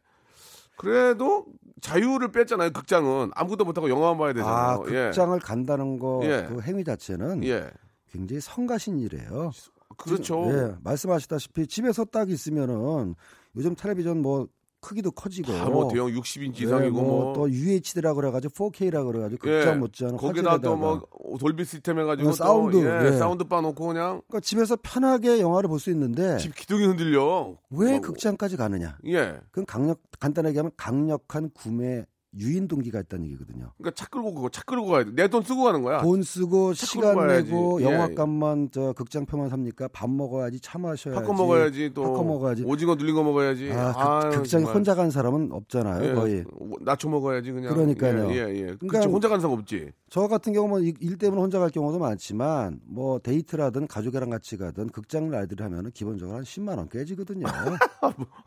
그래도 0.77 1.45
자유를 1.81 2.33
뺐잖아요. 2.33 2.71
극장은 2.71 3.31
아무것도 3.35 3.65
못하고 3.65 3.91
영화만 3.91 4.17
봐야 4.19 4.31
아, 4.31 4.79
되잖아요. 4.83 5.09
극장을 5.11 5.39
간다는 5.41 5.99
거, 5.99 6.21
예. 6.25 6.47
그 6.49 6.61
행위 6.63 6.83
자체는 6.85 7.45
예. 7.45 7.49
예. 7.51 7.71
굉장히 8.11 8.41
성가신 8.41 8.99
일이에요. 9.01 9.51
그렇죠. 9.97 10.47
예, 10.51 10.75
말씀하시다시피 10.83 11.67
집에서 11.67 12.05
딱 12.05 12.31
있으면은 12.31 13.15
요즘 13.57 13.75
텔레비전 13.75 14.21
뭐 14.23 14.49
크기도 14.85 15.11
커지고 15.11 15.53
다뭐 15.53 15.89
대형 15.89 16.09
60인치 16.09 16.61
예, 16.61 16.65
이상이고 16.65 17.01
뭐, 17.03 17.33
또 17.33 17.51
UHD라 17.51 18.13
그래가지고 18.13 18.53
4K라 18.71 19.07
그래가지고 19.07 19.49
예. 19.49 19.53
극장 19.57 19.81
못지않은 19.81 20.17
거기다 20.19 20.51
화질에다가 20.53 20.61
또뭐 20.61 21.39
돌비 21.41 21.65
시스템 21.65 21.99
해가지고 22.01 22.29
어, 22.29 22.33
또, 22.33 22.37
사운드, 22.37 22.77
예, 22.77 23.07
예. 23.07 23.13
sound 23.13 23.45
bar 23.45 23.63
놓고 23.63 23.87
그냥 23.87 24.21
그러니까 24.29 24.41
집에서 24.41 24.77
편하게 24.83 25.41
영화를 25.41 25.69
볼 25.69 25.79
수 25.79 25.91
있는데 25.91 26.37
집 26.39 26.55
기둥이 26.55 26.85
흔들려. 26.85 27.57
왜 27.71 27.93
뭐, 27.93 28.01
극장까지 28.01 28.57
가느냐? 28.59 28.99
예. 29.07 29.39
그건 29.51 29.65
강력 29.67 30.01
간단하게 30.21 30.59
하면 30.59 30.73
강력한 30.77 31.51
구매 31.51 32.05
유인 32.39 32.67
동기가 32.69 33.01
있다는 33.01 33.27
얘기거든요. 33.27 33.71
그러니까 33.79 33.95
차 33.95 34.07
끌고 34.09 34.35
그거 34.35 34.49
차 34.49 34.63
끌고 34.65 34.87
가야 34.87 35.05
돼. 35.05 35.11
내 35.15 35.29
돈 35.29 35.43
쓰고 35.43 35.63
가는 35.65 35.83
거야. 35.83 36.01
돈 36.03 36.23
쓰고 36.23 36.75
차 36.75 36.87
시간 36.87 37.15
가야지. 37.17 37.51
내고 37.51 37.81
예. 37.81 37.85
영화값만 37.87 38.71
저 38.73 38.93
극장표만 38.93 39.49
삽니까? 39.49 39.89
밥 39.93 40.11
먹어야지, 40.11 40.61
차 40.61 40.79
마셔야지. 40.79 41.21
팝콘 41.21 41.37
먹어야지 41.37 41.93
또 41.95 42.03
팝콘 42.03 42.27
먹어야지. 42.27 42.65
오징어 42.65 42.95
눌린 42.95 43.15
거 43.15 43.23
먹어야지. 43.23 43.71
아, 43.73 43.93
아유, 44.25 44.31
극, 44.33 44.49
장에. 44.49 44.65
혼자 44.65 44.95
간 44.95 45.11
사람은 45.11 45.51
없잖아요, 45.53 46.11
예. 46.11 46.15
거의. 46.15 46.45
나초 46.81 47.09
먹어야지 47.09 47.53
그냥. 47.53 47.73
그러니까요. 47.75 48.31
예, 48.31 48.35
예. 48.37 48.49
예. 48.51 48.61
그러니까 48.79 48.99
그치, 49.01 49.09
혼자 49.09 49.29
가는 49.29 49.41
사람 49.41 49.59
없지. 49.59 49.91
저 50.11 50.29
같은 50.29 50.53
경우는 50.53 50.85
일- 50.87 50.95
일 51.01 51.19
때문에 51.19 51.41
혼자 51.41 51.59
갈 51.59 51.71
경우도 51.71 51.99
많지만 51.99 52.81
뭐 52.87 53.19
데이트라든 53.19 53.87
가족이랑 53.89 54.31
같이 54.31 54.57
가든 54.57 54.89
극장 54.91 55.29
나들이를 55.31 55.65
하면은 55.67 55.91
기본적으로 55.93 56.37
한 56.37 56.45
10만 56.45 56.79
원 56.79 56.89
깨지거든요. 56.89 57.45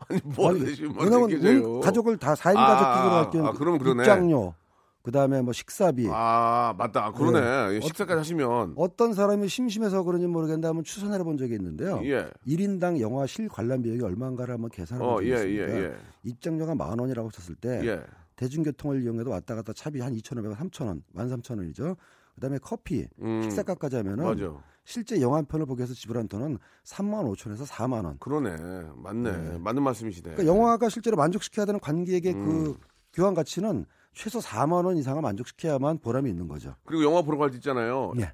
아니 0.08 0.20
뭐 0.24 0.50
아니, 0.50 0.60
대신 0.64 0.88
뭐 0.92 1.04
왜냐면 1.04 1.80
가족을 1.80 2.16
다 2.16 2.34
4인 2.34 2.56
아, 2.56 2.66
가족 2.66 2.86
아, 2.86 2.94
끼고 2.96 3.10
갈 3.10 3.30
경우 3.30 3.46
아, 3.48 3.52
그 3.52 3.58
러면 3.78 3.96
그러네. 3.96 4.02
극장료 4.02 4.54
그다음에 5.02 5.40
뭐 5.40 5.52
식사비 5.52 6.08
아 6.10 6.74
맞다. 6.76 7.06
아, 7.06 7.12
그러네. 7.12 7.76
예, 7.76 7.80
식사까지 7.80 8.18
하시면 8.18 8.74
어떤 8.76 9.14
사람이 9.14 9.48
심심해서 9.48 10.02
그런지 10.02 10.26
모르겠는데 10.26 10.66
한번 10.66 10.84
추천해 10.84 11.22
본 11.22 11.38
적이 11.38 11.54
있는데요. 11.54 12.00
예. 12.04 12.28
1인당 12.46 13.00
영화 13.00 13.26
실 13.26 13.48
관람 13.48 13.82
비용이 13.82 14.02
얼마인가를 14.02 14.54
한번 14.54 14.70
계산해 14.70 15.02
본 15.02 15.08
어, 15.14 15.16
적이 15.18 15.30
예. 15.30 15.36
예, 15.36 15.84
예. 15.84 15.94
입장료가 16.24 16.74
만 16.74 16.98
원이라고 16.98 17.30
쳤을 17.30 17.54
때 17.54 17.80
예. 17.84 18.02
대중교통을 18.36 19.02
이용해도 19.02 19.30
왔다 19.30 19.54
갔다 19.54 19.72
차비 19.72 20.00
한 20.00 20.14
2,500원, 20.14 20.54
3,000원, 20.56 21.02
13,000원이죠. 21.14 21.96
그다음에 22.34 22.58
커피, 22.62 23.06
음, 23.20 23.42
식사값까지 23.42 23.96
하면은 23.96 24.24
맞아. 24.24 24.52
실제 24.84 25.20
영화 25.20 25.38
한 25.38 25.44
편을 25.44 25.66
보기 25.66 25.80
위해서 25.80 25.92
지불한 25.92 26.28
돈은 26.28 26.58
3만 26.84 27.24
5천에서 27.34 27.66
4만 27.66 28.04
원. 28.04 28.16
그러네. 28.18 28.56
맞네. 28.94 29.32
네. 29.32 29.58
맞는 29.58 29.82
말씀이시네. 29.82 30.34
그러니까 30.34 30.46
영화가 30.46 30.88
실제로 30.88 31.16
만족시켜야 31.16 31.66
되는 31.66 31.80
관객의 31.80 32.32
음. 32.34 32.44
그 32.44 32.78
교환 33.18 33.34
가치는 33.34 33.84
최소 34.14 34.38
4만 34.38 34.84
원 34.84 34.96
이상을 34.96 35.20
만족시켜야만 35.20 35.98
보람이 35.98 36.30
있는 36.30 36.46
거죠. 36.46 36.76
그리고 36.84 37.02
영화 37.02 37.20
보러 37.22 37.36
갈 37.36 37.50
때 37.50 37.56
있잖아요. 37.56 38.12
예. 38.20 38.30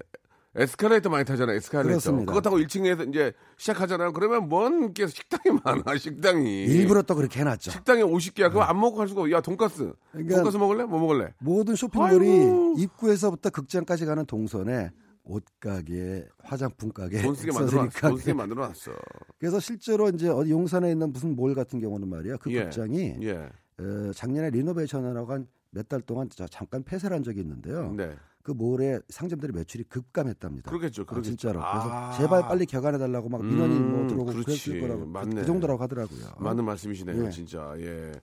에스컬레이터 0.57 1.09
많이 1.09 1.25
타잖아요. 1.25 1.57
에스컬레이터. 1.57 1.89
그렇습니다. 1.89 2.31
그거 2.31 2.39
타고 2.41 2.57
1층에서 2.59 3.09
이제 3.09 3.33
시작하잖아요. 3.57 4.13
그러면 4.13 4.47
먼게 4.47 5.07
식당이 5.07 5.59
많아. 5.63 5.97
식당이. 5.97 6.65
일부러 6.65 7.01
또 7.01 7.15
그렇게 7.15 7.39
해놨죠. 7.39 7.71
식당에 7.71 8.03
50개야. 8.03 8.49
그거 8.49 8.61
안 8.61 8.79
먹고 8.79 8.95
갈 8.97 9.07
수가 9.07 9.21
없어. 9.21 9.31
야, 9.31 9.41
돈가스. 9.41 9.91
그러니까 10.11 10.35
돈가스 10.35 10.57
먹을래? 10.57 10.83
뭐 10.85 10.99
먹을래? 10.99 11.33
모든 11.39 11.75
쇼핑몰이 11.75 12.29
아이고. 12.29 12.75
입구에서부터 12.77 13.49
극장까지 13.49 14.05
가는 14.05 14.23
동선에 14.25 14.91
옷가게, 15.25 16.25
화장품 16.43 16.91
가게, 16.93 17.21
돈 17.23 17.33
쓰게 17.35 17.47
액세서리 17.49 17.65
만들어 17.75 17.81
놨어. 17.83 17.99
돈 17.99 18.09
가게. 18.11 18.21
쓰게 18.21 18.33
만들어 18.33 18.67
놨어. 18.67 18.91
그래서 19.39 19.59
실제로 19.59 20.07
이제 20.09 20.29
어디 20.29 20.51
용산에 20.51 20.91
있는 20.91 21.11
무슨 21.11 21.35
몰 21.35 21.55
같은 21.55 21.79
경우는 21.81 22.07
말이야. 22.07 22.37
그 22.37 22.51
예. 22.53 22.63
극장이 22.65 23.15
예. 23.23 23.49
어, 23.79 24.11
작년에 24.13 24.49
리노베이션하고 24.51 25.31
한 25.33 25.47
몇 25.75 25.89
달 25.89 25.99
동안 25.99 26.29
자- 26.29 26.47
잠깐 26.49 26.83
폐쇄를 26.83 27.13
한 27.17 27.21
적이 27.21 27.41
있는데요. 27.41 27.91
네. 27.91 28.15
그 28.43 28.51
몰의 28.51 29.01
상점들의 29.09 29.51
매출이 29.53 29.83
급감했답니다. 29.89 30.69
그렇겠죠. 30.71 31.01
아, 31.01 31.05
그렇겠죠. 31.05 31.31
진짜로. 31.35 31.59
그래서 31.59 31.89
아. 31.91 32.11
제발 32.17 32.43
빨리 32.43 32.65
개관해 32.65 32.97
달라고 32.97 33.27
막 33.27 33.43
민원이 33.43 33.77
뭐 33.77 34.01
음, 34.03 34.07
들어오고 34.07 34.31
그렇지. 34.31 34.45
그랬을 34.69 34.79
거라고 34.79 35.01
그- 35.01 35.05
맞네. 35.07 35.35
그 35.41 35.45
정도라고 35.45 35.83
하더라고요. 35.83 36.19
맞는 36.39 36.63
말씀이시네요. 36.63 37.25
예. 37.25 37.29
진짜. 37.29 37.73
예. 37.79 38.13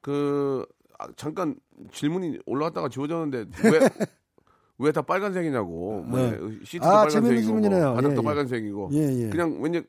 그 0.00 0.66
아, 0.98 1.06
잠깐 1.14 1.54
질문이 1.92 2.40
올라왔다가 2.46 2.88
지워졌는데 2.88 3.46
왜 3.70 3.78
왜다 4.78 5.02
빨간색이냐고. 5.02 6.02
뭐 6.02 6.18
네. 6.18 6.36
시트도 6.64 6.84
아, 6.88 7.02
빨간색이고. 7.04 7.52
뭐 7.54 7.70
바닥도 7.94 8.08
예, 8.10 8.16
예. 8.16 8.22
빨간색이고. 8.22 8.90
예, 8.92 9.24
예. 9.24 9.28
그냥 9.30 9.60
왠지 9.62 9.84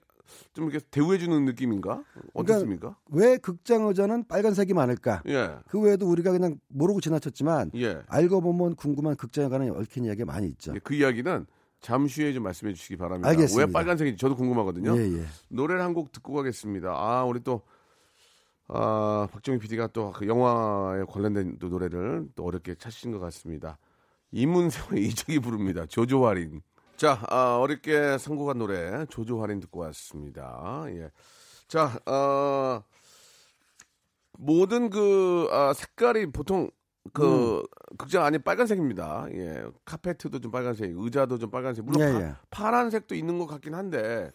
좀 0.53 0.69
이렇게 0.69 0.85
대우해주는 0.91 1.45
느낌인가? 1.45 2.03
어떻습니까? 2.33 2.95
왜 3.11 3.37
극장 3.37 3.87
의자는 3.87 4.27
빨간색이 4.27 4.73
많을까? 4.73 5.23
예. 5.27 5.55
그 5.67 5.79
외에도 5.79 6.07
우리가 6.09 6.31
그냥 6.31 6.59
모르고 6.67 7.01
지나쳤지만 7.01 7.71
예. 7.75 8.01
알고 8.07 8.41
보면 8.41 8.75
궁금한 8.75 9.15
극장에 9.15 9.47
관한 9.49 9.69
얽힌 9.71 10.05
이야기가 10.05 10.25
많이 10.25 10.47
있죠. 10.47 10.73
그 10.83 10.93
이야기는 10.93 11.45
잠시 11.81 12.21
후에 12.23 12.33
좀 12.33 12.43
말씀해 12.43 12.73
주시기 12.73 12.97
바랍니다. 12.97 13.29
알겠습니다. 13.29 13.67
왜 13.67 13.71
빨간색인지 13.71 14.17
저도 14.19 14.35
궁금하거든요. 14.35 14.97
예, 14.97 15.19
예. 15.19 15.25
노래를 15.49 15.81
한 15.81 15.93
곡 15.93 16.11
듣고 16.11 16.33
가겠습니다. 16.33 16.89
아, 16.91 17.23
우리 17.23 17.39
또, 17.41 17.61
아, 18.67 19.27
박정희 19.31 19.59
PD가 19.59 19.87
또 19.87 20.11
그 20.11 20.27
영화에 20.27 21.03
관련된 21.07 21.57
또 21.59 21.69
노래를 21.69 22.27
또 22.35 22.43
어렵게 22.45 22.75
찾으신 22.75 23.11
것 23.11 23.19
같습니다. 23.19 23.77
이문세의 24.31 25.05
이적이 25.07 25.39
부릅니다. 25.39 25.85
조조할인. 25.87 26.61
자, 26.99 27.17
아, 27.29 27.55
어렵게 27.55 28.17
선곡한 28.17 28.57
노래, 28.57 29.05
조조할인 29.05 29.61
듣고 29.61 29.79
왔습니다. 29.79 30.83
예. 30.89 31.09
자, 31.65 31.97
어, 32.05 32.83
모든 34.37 34.89
그, 34.89 35.47
아, 35.49 35.71
색깔이 35.71 36.33
보통 36.33 36.69
그, 37.13 37.63
극장 37.97 38.25
안이 38.25 38.39
빨간색입니다. 38.39 39.27
예. 39.31 39.63
카페트도 39.85 40.41
좀 40.41 40.51
빨간색, 40.51 40.91
의자도 40.93 41.37
좀 41.37 41.49
빨간색. 41.49 41.85
물론 41.85 42.01
예, 42.01 42.11
파, 42.11 42.21
예. 42.21 42.33
파란색도 42.49 43.15
있는 43.15 43.39
것 43.39 43.47
같긴 43.47 43.75
한데, 43.75 44.29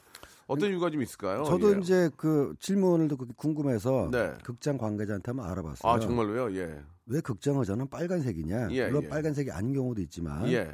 어떤 0.46 0.70
이유가 0.70 0.88
좀 0.88 1.02
있을까요? 1.02 1.44
저도 1.44 1.74
예. 1.74 1.80
이제 1.80 2.08
그 2.16 2.54
질문을 2.60 3.08
듣고 3.08 3.26
궁금해서 3.36 4.08
네. 4.10 4.32
극장 4.42 4.78
관계자한테 4.78 5.32
한번 5.32 5.50
알아봤어요. 5.50 5.92
아, 5.92 6.00
정말로요? 6.00 6.56
예. 6.56 6.80
왜 7.04 7.20
극장 7.20 7.58
의자는 7.58 7.90
빨간색이냐? 7.90 8.68
예, 8.70 8.86
물론 8.86 9.02
예. 9.02 9.08
빨간색이 9.10 9.50
아닌 9.50 9.74
경우도 9.74 10.00
있지만 10.00 10.48
예. 10.48 10.72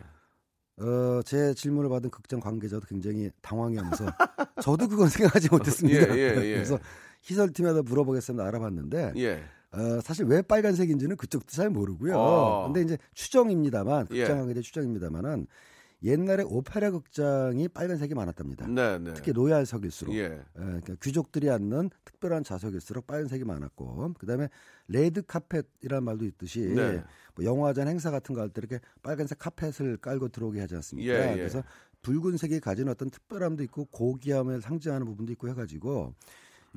어, 0.80 1.20
제 1.25 1.52
질문을 1.54 1.90
받은 1.90 2.10
극장 2.10 2.40
관계자도 2.40 2.87
굉장히 2.87 3.30
당황해하면서 3.42 4.06
저도 4.62 4.88
그건 4.88 5.08
생각하지 5.08 5.49
못했습니다. 5.50 6.16
예, 6.16 6.20
예, 6.20 6.37
예. 6.37 6.54
그래서 6.54 6.78
희설팀에다 7.22 7.82
물어보겠습니다. 7.82 8.44
알아봤는데 8.46 9.12
예. 9.16 9.42
어, 9.72 10.00
사실 10.02 10.25
왜 10.25 10.42
빨간색인지는 10.42 11.16
그쪽도 11.16 11.49
잘 11.49 11.70
모르고요. 11.70 12.14
어. 12.16 12.64
근데 12.66 12.80
이제 12.82 12.99
추정입니다만 13.14 14.08
예. 14.12 14.20
극장 14.20 14.38
관계자 14.38 14.60
추정입니다만은 14.62 15.46
옛날에 16.02 16.42
오페라 16.47 16.90
극장이 16.90 17.69
빨간색이 17.69 18.14
많았답니다. 18.14 18.66
네, 18.69 18.99
네. 18.99 19.12
특히 19.14 19.33
로얄석일수록 19.33 20.14
예. 20.14 20.23
예, 20.23 20.42
그러니까 20.54 20.95
귀족들이 21.02 21.50
앉는 21.50 21.90
특별한 22.07 22.42
좌석일수록 22.45 23.07
빨간색이 23.07 23.45
많았고 23.45 24.14
그다음에 24.19 24.49
레드 24.88 25.23
카펫이라는 25.23 26.02
말도 26.02 26.25
있듯이 26.25 26.61
네. 26.61 27.02
뭐 27.35 27.45
영화전 27.45 27.87
행사 27.87 28.11
같은 28.11 28.35
거 28.35 28.40
할 28.40 28.49
때 28.49 28.61
이렇게 28.61 28.80
빨간색 29.02 29.38
카펫을 29.38 29.99
깔고 29.99 30.28
들어오게 30.28 30.61
하지 30.61 30.75
않습니까? 30.76 31.12
예, 31.12 31.33
예. 31.33 31.37
그래서 31.37 31.62
붉은색이 32.02 32.61
가진 32.61 32.88
어떤 32.88 33.11
특별함도 33.11 33.62
있고 33.64 33.85
고귀함을 33.87 34.62
상징하는 34.62 35.07
부분도 35.07 35.33
있고 35.33 35.49
해가지고 35.50 36.14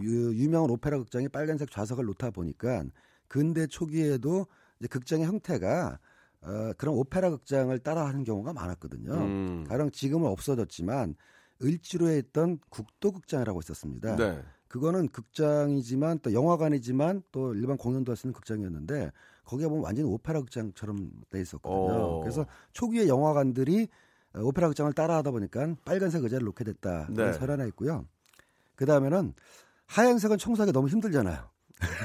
유, 0.01 0.33
유명한 0.35 0.69
오페라 0.69 0.97
극장이 0.97 1.29
빨간색 1.29 1.71
좌석을 1.71 2.03
놓다 2.05 2.31
보니까 2.31 2.83
근대 3.29 3.67
초기에도 3.67 4.47
이제 4.79 4.87
극장의 4.89 5.25
형태가 5.25 5.97
어, 6.45 6.73
그런 6.77 6.95
오페라 6.95 7.29
극장을 7.29 7.77
따라하는 7.79 8.23
경우가 8.23 8.53
많았거든요. 8.53 9.13
음. 9.13 9.65
가령 9.67 9.91
지금은 9.91 10.29
없어졌지만 10.29 11.15
을지로에 11.61 12.17
있던 12.19 12.59
국도극장이라고 12.69 13.59
있었습니다. 13.61 14.15
네. 14.17 14.41
그거는 14.67 15.07
극장이지만 15.09 16.19
또 16.23 16.33
영화관이지만 16.33 17.21
또 17.31 17.53
일반 17.53 17.77
공연도 17.77 18.11
할 18.11 18.17
수 18.17 18.27
있는 18.27 18.33
극장이었는데 18.33 19.11
거기가 19.45 19.69
보면 19.69 19.83
완전히 19.83 20.09
오페라 20.09 20.39
극장처럼 20.41 21.11
돼 21.29 21.39
있었거든요. 21.41 21.93
어. 21.93 22.19
그래서 22.21 22.45
초기에 22.73 23.07
영화관들이 23.07 23.87
어, 24.35 24.39
오페라 24.41 24.67
극장을 24.67 24.91
따라하다 24.93 25.31
보니까 25.31 25.75
빨간색 25.85 26.23
의자를 26.23 26.45
놓게 26.45 26.63
됐다. 26.63 27.07
네. 27.11 27.31
하나 27.31 27.65
있고요. 27.65 28.05
그 28.75 28.85
다음에는 28.85 29.33
하얀색은 29.85 30.39
청소하기 30.39 30.71
너무 30.73 30.87
힘들잖아요. 30.89 31.52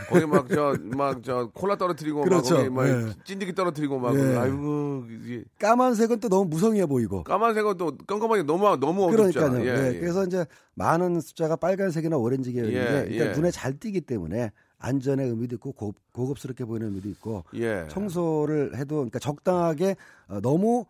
거기 0.09 0.27
막 0.27 0.49
저 0.49 0.75
막 0.97 1.23
저 1.23 1.51
콜라 1.53 1.77
떨어뜨리고 1.77 2.23
그렇죠. 2.23 2.55
막 2.55 2.61
거기 2.61 2.71
막 2.71 2.87
예. 2.89 3.13
찐득이 3.25 3.55
떨어뜨리고 3.55 3.99
막 3.99 4.15
예. 4.15 4.37
아이고 4.37 5.05
이게 5.25 5.45
까만색은 5.59 6.21
또 6.21 6.29
너무 6.29 6.49
무성해 6.49 6.87
보이고. 6.87 7.23
까만색은 7.25 7.77
또 7.77 7.97
깜깜하게 8.07 8.43
너무 8.45 8.65
너무 8.79 9.05
어둡잖아. 9.07 9.51
그러니까요. 9.59 9.65
예, 9.67 9.91
예, 9.93 9.95
예. 9.95 9.99
그래서 10.01 10.25
이제 10.25 10.47
많은 10.75 11.21
숫자가 11.21 11.57
빨간색이나 11.57 12.17
오렌지 12.17 12.53
계열인데 12.53 13.07
예, 13.11 13.15
일단 13.15 13.29
예. 13.29 13.33
눈에 13.33 13.51
잘 13.51 13.79
띄기 13.79 14.03
때문에 14.03 14.53
안전의 14.79 15.29
의미도 15.29 15.57
있고 15.57 15.73
고, 15.73 15.93
고급스럽게 16.13 16.65
보이는 16.65 16.87
의미도 16.89 17.09
있고 17.11 17.45
예. 17.55 17.87
청소를 17.91 18.77
해도 18.77 18.97
그러니까 18.97 19.19
적당하게 19.19 19.97
어, 20.29 20.41
너무 20.41 20.87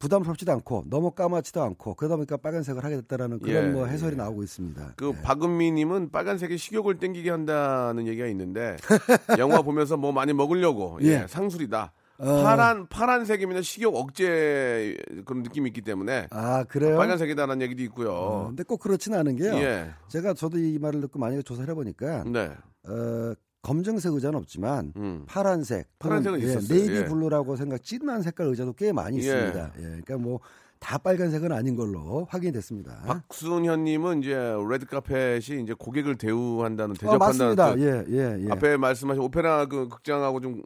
부담스럽지도 0.00 0.50
않고 0.52 0.84
너무 0.88 1.12
까맣지도 1.12 1.62
않고 1.62 1.94
그러다 1.94 2.16
보니까 2.16 2.38
빨간색을 2.38 2.82
하게 2.82 2.96
됐다라는 2.96 3.38
그런 3.38 3.66
예, 3.66 3.68
뭐 3.68 3.86
해설이 3.86 4.14
예. 4.14 4.16
나오고 4.16 4.42
있습니다. 4.42 4.94
그 4.96 5.12
예. 5.16 5.22
박은미님은 5.22 6.10
빨간색이 6.10 6.56
식욕을 6.58 6.98
땡기게 6.98 7.30
한다는 7.30 8.08
얘기가 8.08 8.26
있는데 8.28 8.76
영화 9.38 9.62
보면서 9.62 9.96
뭐 9.96 10.10
많이 10.10 10.32
먹으려고 10.32 10.98
예, 11.02 11.22
예. 11.22 11.26
상술이다. 11.28 11.92
어. 12.22 12.42
파란 12.42 12.86
파란색이면 12.88 13.62
식욕 13.62 13.94
억제 13.96 14.96
그런 15.24 15.42
느낌이 15.42 15.68
있기 15.68 15.82
때문에 15.82 16.28
아 16.30 16.64
그래요? 16.64 16.96
빨간색이다라는 16.96 17.62
얘기도 17.62 17.82
있고요. 17.84 18.12
어, 18.12 18.46
근데 18.48 18.62
꼭 18.62 18.78
그렇지는 18.80 19.18
않은 19.18 19.36
게요. 19.36 19.54
예, 19.54 19.90
제가 20.08 20.34
저도 20.34 20.58
이 20.58 20.78
말을 20.78 21.00
듣고 21.02 21.18
만약에 21.18 21.42
조사를 21.42 21.70
해보니까 21.70 22.24
네, 22.24 22.50
어, 22.88 23.34
검정색 23.62 24.12
의자는 24.14 24.38
없지만 24.38 24.92
음, 24.96 25.24
파란색, 25.26 25.86
파란색은 25.98 26.40
예, 26.40 26.44
있었어요. 26.44 26.78
네이비 26.78 26.96
예. 26.96 27.04
블루라고 27.04 27.56
생각 27.56 27.82
진한 27.82 28.22
색깔 28.22 28.46
의자도 28.46 28.72
꽤 28.74 28.92
많이 28.92 29.16
예. 29.18 29.20
있습니다. 29.20 29.72
예, 29.78 29.82
그러니까 29.82 30.18
뭐 30.18 30.40
다 30.80 30.96
빨간색은 30.96 31.52
아닌 31.52 31.76
걸로 31.76 32.26
확인이 32.30 32.52
됐습니다. 32.54 33.02
박순현님은 33.06 34.22
이제 34.22 34.56
레드 34.68 34.86
카펫이 34.86 35.62
이제 35.62 35.74
고객을 35.78 36.16
대우한다는 36.16 36.92
어. 36.92 36.98
대접한다는 36.98 37.80
예, 37.80 38.04
예, 38.08 38.38
예. 38.40 38.44
그 38.46 38.52
앞에 38.52 38.76
말씀하신 38.78 39.22
오페라 39.22 39.66
그 39.66 39.88
극장하고 39.88 40.40
좀 40.40 40.62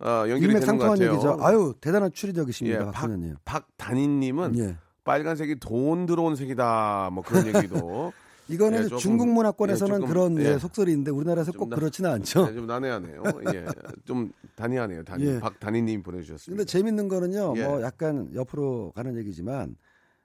어, 0.00 0.24
연결이 0.28 0.58
되는 0.58 0.78
것 0.78 0.90
같아요. 0.90 1.12
얘기죠. 1.12 1.38
아유 1.40 1.72
대단한 1.80 2.10
추리력이십니다, 2.12 2.80
예, 2.80 2.84
박, 2.86 2.92
박선현님. 2.92 3.36
박단희님은 3.44 4.58
예. 4.58 4.76
빨간색이 5.04 5.60
돈 5.60 6.06
들어온 6.06 6.34
색이다. 6.34 7.10
뭐 7.12 7.22
그런 7.22 7.46
얘기도 7.46 8.12
이거는 8.52 8.88
예, 8.92 8.96
중국 8.96 9.28
문화권에서는 9.28 9.94
예, 9.94 9.98
조금, 10.00 10.08
그런 10.08 10.38
예, 10.38 10.52
예. 10.54 10.58
속설인데 10.58 11.10
우리나라에서 11.10 11.52
좀꼭 11.52 11.68
나- 11.70 11.76
그렇지는 11.76 12.10
않죠. 12.10 12.46
네, 12.46 12.54
좀 12.54 12.66
난해하네요. 12.66 13.22
예, 13.54 13.66
좀 14.04 14.32
단이하네요. 14.56 15.04
단이 15.04 15.24
예. 15.26 15.40
박단희님 15.40 16.02
보내주셨습니다. 16.02 16.58
근데 16.58 16.64
재밌는 16.64 17.08
거는요, 17.08 17.54
예. 17.56 17.64
뭐 17.66 17.82
약간 17.82 18.30
옆으로 18.34 18.92
가는 18.94 19.16
얘기지만 19.16 19.76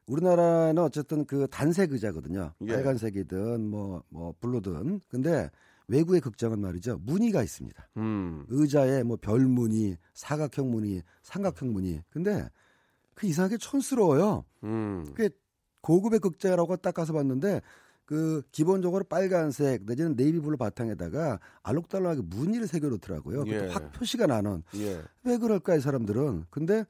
우리나라는 0.08 0.82
어쨌든 0.82 1.26
그 1.26 1.48
단색 1.50 1.92
의자거든요. 1.92 2.54
예. 2.62 2.74
빨간색이든 2.74 3.68
뭐, 3.70 4.04
뭐 4.10 4.34
블루든. 4.40 5.02
근데 5.10 5.50
외국의 5.90 6.22
극장은 6.22 6.60
말이죠. 6.60 7.00
무늬가 7.04 7.44
있습니다. 7.44 7.90
음, 7.98 8.46
의자에 8.50 9.04
뭐 9.04 9.18
별 9.18 9.40
무늬, 9.42 9.96
사각형 10.14 10.70
무늬, 10.72 11.02
삼각형 11.24 11.72
무늬. 11.74 12.02
근데 12.10 12.48
그 13.14 13.26
이상하게 13.28 13.58
촌스러워요. 13.58 14.44
음, 14.64 15.06
그 15.16 15.30
고급의 15.82 16.20
극장이라고 16.20 16.76
딱 16.78 16.94
가서 16.94 17.14
봤는데 17.14 17.62
그 18.08 18.42
기본적으로 18.54 19.04
빨간색 19.04 19.84
내지는 19.86 20.16
네이비블루 20.16 20.56
바탕에다가 20.56 21.42
알록달록하게 21.62 22.22
무늬를 22.24 22.66
새겨놓더라고요. 22.66 23.44
예. 23.48 23.68
확 23.68 23.92
표시가 23.92 24.28
나는. 24.28 24.64
예, 24.76 25.02
왜 25.24 25.38
그럴까 25.38 25.76
이 25.76 25.82
사람들은. 25.82 26.46
근데 26.50 26.86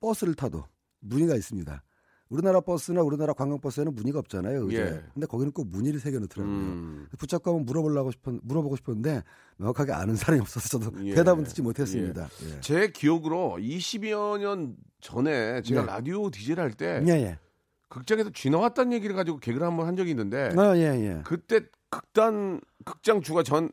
버스를 0.00 0.34
타도 0.34 0.64
무늬가 1.00 1.34
있습니다. 1.36 1.82
우리나라 2.30 2.62
버스나 2.62 3.02
우리나라 3.02 3.34
관광버스에는 3.34 3.94
무늬가 3.94 4.18
없잖아요. 4.20 4.64
의자에. 4.64 4.86
예. 4.86 5.02
근데 5.12 5.26
거기는 5.26 5.52
꼭 5.52 5.68
무늬를 5.68 6.00
새겨놓더라고요. 6.00 6.56
음, 6.56 7.08
붙잡고 7.18 7.50
한번 7.50 7.66
물어보려고 7.66 8.10
싶은 8.10 8.40
물어보고 8.42 8.76
싶었는데 8.76 9.22
명확하게 9.58 9.92
아는 9.92 10.16
사람이 10.16 10.40
없어서 10.40 10.78
저도 10.78 11.04
예. 11.04 11.14
대답은 11.14 11.44
듣지 11.44 11.60
못했습니다. 11.60 12.26
예. 12.48 12.60
제 12.62 12.88
기억으로 12.88 13.58
20여 13.60 14.38
년 14.38 14.76
전에 15.02 15.60
제가 15.60 15.82
네. 15.82 15.86
라디오 15.86 16.30
디제이를 16.30 16.64
할 16.64 16.80
때 16.80 17.02
예, 17.06 17.10
예. 17.10 17.38
극장에서 17.88 18.30
쥐 18.34 18.50
나왔다는 18.50 18.92
얘기를 18.92 19.14
가지고 19.14 19.38
개그를 19.38 19.66
한 19.66 19.76
번 19.76 19.86
한 19.86 19.96
적이 19.96 20.10
있는데 20.10 20.52
아, 20.56 20.76
예, 20.76 20.82
예. 20.82 21.20
그때 21.24 21.60
극단 21.90 22.60
극장 22.84 23.20
주가 23.22 23.42
전 23.42 23.70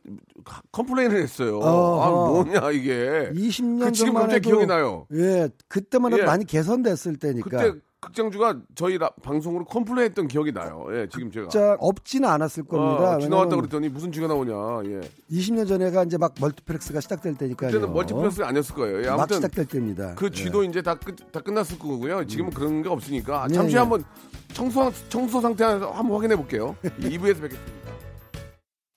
complain을 0.72 1.18
했어요. 1.22 1.58
어허. 1.58 2.04
아 2.04 2.10
뭐냐 2.30 2.72
이게. 2.72 3.32
20년 3.34 3.86
그 3.86 3.92
지금 3.94 4.08
전만 4.14 4.24
갑자기 4.24 4.48
해도 4.48 4.58
기억이 4.58 4.66
나요. 4.68 5.08
예, 5.14 5.50
그때만 5.68 6.14
해도 6.14 6.22
예. 6.22 6.26
많이 6.26 6.46
개선됐을 6.46 7.18
때니까. 7.18 7.50
그때 7.50 7.80
극장주가 8.02 8.56
저희 8.74 8.98
라- 8.98 9.12
방송으로 9.22 9.64
complain했던 9.66 10.28
기억이 10.28 10.52
나요. 10.52 10.88
예, 10.92 11.08
지금 11.08 11.32
제가. 11.32 11.50
자, 11.50 11.78
없지는 11.80 12.28
않았을 12.28 12.64
겁니다. 12.64 13.14
아, 13.14 13.20
쥐 13.20 13.30
나왔다 13.30 13.50
왜냐면 13.56 13.60
그랬더니 13.70 13.90
무슨 13.90 14.12
쥐가 14.12 14.26
나오냐. 14.28 14.54
예. 14.90 15.02
20년 15.32 15.68
전에가 15.68 16.04
이제 16.04 16.18
막 16.18 16.34
멀티플렉스가 16.40 17.00
시작될 17.00 17.36
때니까요. 17.36 17.70
그때는 17.72 17.94
멀티플렉스가 17.94 18.48
아니었을 18.48 18.74
거예요. 18.76 19.02
예, 19.04 19.06
막 19.08 19.14
아무튼 19.20 19.36
시작될 19.38 19.66
때입니다. 19.68 20.16
그 20.16 20.26
예. 20.26 20.30
쥐도 20.32 20.64
이제 20.64 20.82
다, 20.82 20.96
끝, 20.96 21.16
다 21.32 21.40
끝났을 21.42 21.78
거고요. 21.78 22.26
지금은 22.26 22.52
그런 22.52 22.82
게 22.82 22.90
없으니까 22.90 23.46
예, 23.52 23.54
잠시 23.54 23.76
예. 23.76 23.80
한번 23.80 24.04
청소 24.54 24.92
청소 25.10 25.40
상태 25.40 25.64
한번 25.64 26.12
확인해 26.12 26.36
볼게요. 26.36 26.76
2부에서 26.84 27.40
뵙겠습니다. 27.42 27.82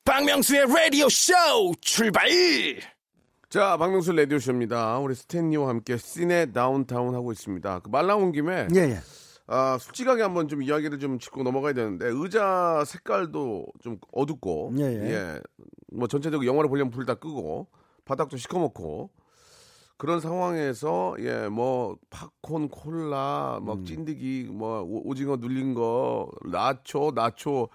박명수의 0.07 0.67
라디오 0.67 1.09
쇼 1.11 1.33
출발 1.83 2.27
자, 3.55 3.77
박명수 3.77 4.11
라디오 4.11 4.41
쇼입니다. 4.41 4.99
우리 4.99 5.15
스탠리와 5.15 5.69
함께 5.69 5.97
시네 5.97 6.51
다운타운 6.51 7.15
하고 7.15 7.31
있습니다. 7.31 7.79
그 7.85 7.89
말 7.89 8.09
나온 8.09 8.33
김에 8.33 8.67
예, 8.75 8.81
예. 8.81 8.99
아, 9.47 9.79
솔직하게 9.79 10.23
한번 10.23 10.49
좀 10.49 10.61
이야기를 10.61 10.99
좀 10.99 11.21
짚고 11.21 11.45
넘어가야 11.45 11.73
되는데 11.73 12.07
의자 12.09 12.83
색깔도 12.85 13.67
좀 13.81 13.99
어둡고 14.11 14.73
예, 14.79 14.83
예. 14.83 15.41
뭐 15.93 16.09
전체적으로 16.09 16.45
영화를 16.49 16.69
보려면 16.69 16.91
불 16.91 17.07
다 17.07 17.15
끄고 17.15 17.69
바닥도 18.05 18.37
시커멓고 18.39 19.11
그런 19.99 20.19
상황에서 20.19 21.15
예 21.21 21.49
뭐 21.49 21.97
팝콘 22.11 22.69
콜라 22.71 23.61
막 23.63 23.79
음. 23.79 23.85
찐득이 23.85 24.49
뭐 24.51 24.81
오- 24.83 25.09
오징어 25.09 25.37
눌린 25.37 25.75
거 25.75 26.29
나초 26.45 27.13
나초 27.15 27.69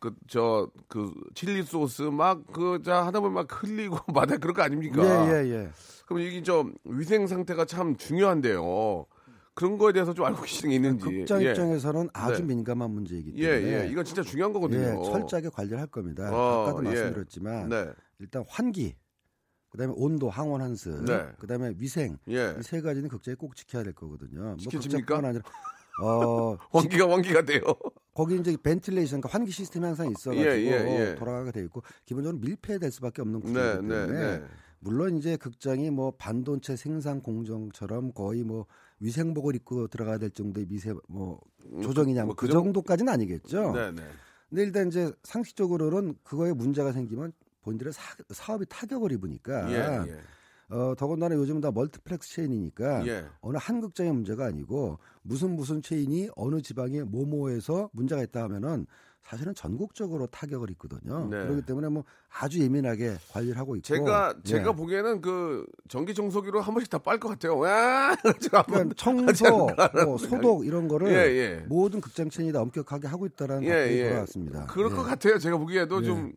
그 0.00 0.14
저 0.28 0.70
그 0.88 1.12
칠리 1.34 1.62
소스 1.64 2.02
막 2.02 2.46
그 2.52 2.80
자 2.84 3.04
하다 3.06 3.20
보면 3.20 3.34
막 3.34 3.62
흘리고 3.62 3.98
마다 4.14 4.36
그럴 4.36 4.54
거 4.54 4.62
아닙니까? 4.62 5.02
예, 5.02 5.32
예, 5.44 5.50
예. 5.50 5.70
그럼 6.06 6.22
이게 6.22 6.42
좀 6.42 6.74
위생 6.84 7.26
상태가 7.26 7.64
참 7.64 7.96
중요한데요. 7.96 9.06
그런 9.54 9.76
거에 9.76 9.92
대해서 9.92 10.14
좀 10.14 10.24
알고 10.24 10.42
계시는 10.42 10.70
게 10.70 10.76
있는지. 10.76 11.04
극장 11.04 11.42
예. 11.42 11.50
입장에서는 11.50 12.08
아주 12.12 12.42
네. 12.42 12.54
민감한 12.54 12.90
문제이기 12.92 13.32
예, 13.38 13.56
때문에 13.60 13.86
예. 13.86 13.90
이건 13.90 14.04
진짜 14.04 14.22
중요한 14.22 14.52
거거든요. 14.52 14.80
예, 15.04 15.10
철저하게 15.10 15.48
관리를 15.48 15.80
할 15.80 15.88
겁니다. 15.88 16.30
어, 16.32 16.62
아까도 16.62 16.84
예. 16.84 16.88
말씀드렸지만 16.90 17.68
네. 17.68 17.90
일단 18.20 18.44
환기, 18.48 18.94
그다음에 19.70 19.92
온도, 19.96 20.30
항원 20.30 20.60
환수, 20.60 21.02
네. 21.04 21.26
그다음에 21.40 21.74
위생 21.76 22.18
예. 22.30 22.54
이세 22.60 22.80
가지는 22.82 23.08
극장에 23.08 23.34
꼭 23.34 23.56
지켜야 23.56 23.82
될 23.82 23.92
거거든요. 23.94 24.40
뭐 24.42 24.56
지켜집니까? 24.58 25.00
극장뿐만 25.16 25.24
아니라 25.24 25.42
어 26.04 26.56
환기가 26.70 27.10
환기가 27.10 27.42
돼요. 27.42 27.60
거기 28.18 28.34
이제 28.36 28.56
벤틸레이션, 28.60 29.20
그러니까 29.20 29.28
환기 29.38 29.52
시스템이 29.52 29.86
항상 29.86 30.10
있어가지고 30.10 30.44
예, 30.44 30.56
예, 30.56 31.10
예. 31.10 31.14
돌아가게 31.14 31.52
돼 31.52 31.62
있고 31.62 31.84
기본적으로 32.04 32.40
밀폐될 32.40 32.90
수밖에 32.90 33.22
없는 33.22 33.38
네, 33.38 33.46
구조이기 33.46 33.86
네, 33.86 34.06
때문에 34.06 34.38
네. 34.38 34.44
물론 34.80 35.18
이제 35.18 35.36
극장이 35.36 35.90
뭐 35.90 36.10
반도체 36.18 36.74
생산 36.74 37.22
공정처럼 37.22 38.12
거의 38.14 38.42
뭐 38.42 38.66
위생복을 38.98 39.54
입고 39.54 39.86
들어가야 39.86 40.18
될 40.18 40.30
정도의 40.32 40.66
미세 40.66 40.92
뭐 41.06 41.38
조정이냐 41.80 42.24
뭐 42.24 42.34
그, 42.34 42.46
그 42.48 42.52
정- 42.52 42.64
정도까지는 42.64 43.12
아니겠죠. 43.12 43.70
네, 43.72 43.92
네. 43.92 44.02
근데 44.48 44.62
일단 44.64 44.88
이제 44.88 45.12
상식적으로는 45.22 46.16
그거에 46.24 46.52
문제가 46.52 46.90
생기면 46.90 47.32
본인들의 47.62 47.92
사, 47.92 48.02
사업이 48.30 48.66
타격을 48.68 49.12
입으니까 49.12 49.70
예, 49.70 50.10
예. 50.12 50.16
어, 50.70 50.94
더군다나 50.96 51.34
요즘 51.34 51.60
다 51.60 51.70
멀티플렉스 51.70 52.30
체인이니까 52.34 53.06
예. 53.06 53.24
어느 53.40 53.56
한 53.58 53.80
극장의 53.80 54.12
문제가 54.12 54.46
아니고 54.46 54.98
무슨 55.22 55.56
무슨 55.56 55.80
체인이 55.80 56.28
어느 56.36 56.60
지방의 56.60 57.04
모모에서 57.04 57.88
문제가 57.92 58.22
있다 58.22 58.42
하면은 58.44 58.86
사실은 59.22 59.54
전국적으로 59.54 60.26
타격을 60.28 60.70
입거든요. 60.70 61.26
네. 61.28 61.42
그렇기 61.44 61.62
때문에 61.62 61.88
뭐 61.88 62.04
아주 62.40 62.60
예민하게 62.62 63.16
관리를 63.30 63.58
하고 63.58 63.76
있고 63.76 63.82
제가 63.82 64.34
예. 64.38 64.42
제가 64.42 64.72
보기에는 64.72 65.20
그 65.20 65.66
전기 65.88 66.14
청소기로 66.14 66.60
한 66.60 66.72
번씩 66.72 66.88
다 66.90 66.98
빨 66.98 67.18
것 67.18 67.28
같아요. 67.30 67.58
와, 67.58 68.14
그러니까 68.22 68.64
청소, 68.96 69.68
뭐 70.04 70.16
소독 70.18 70.64
이런 70.66 70.88
거를 70.88 71.08
예, 71.08 71.36
예. 71.36 71.64
모든 71.68 72.00
극장 72.00 72.30
체인이 72.30 72.52
다 72.52 72.60
엄격하게 72.62 73.08
하고 73.08 73.26
있다라는 73.26 73.64
예, 73.64 73.88
예. 73.98 74.08
돌아왔습니다. 74.08 74.66
그럴 74.66 74.92
예. 74.92 74.94
것 74.96 75.02
같아요. 75.02 75.38
제가 75.38 75.56
보기에도 75.58 76.00
예. 76.00 76.06
좀 76.06 76.32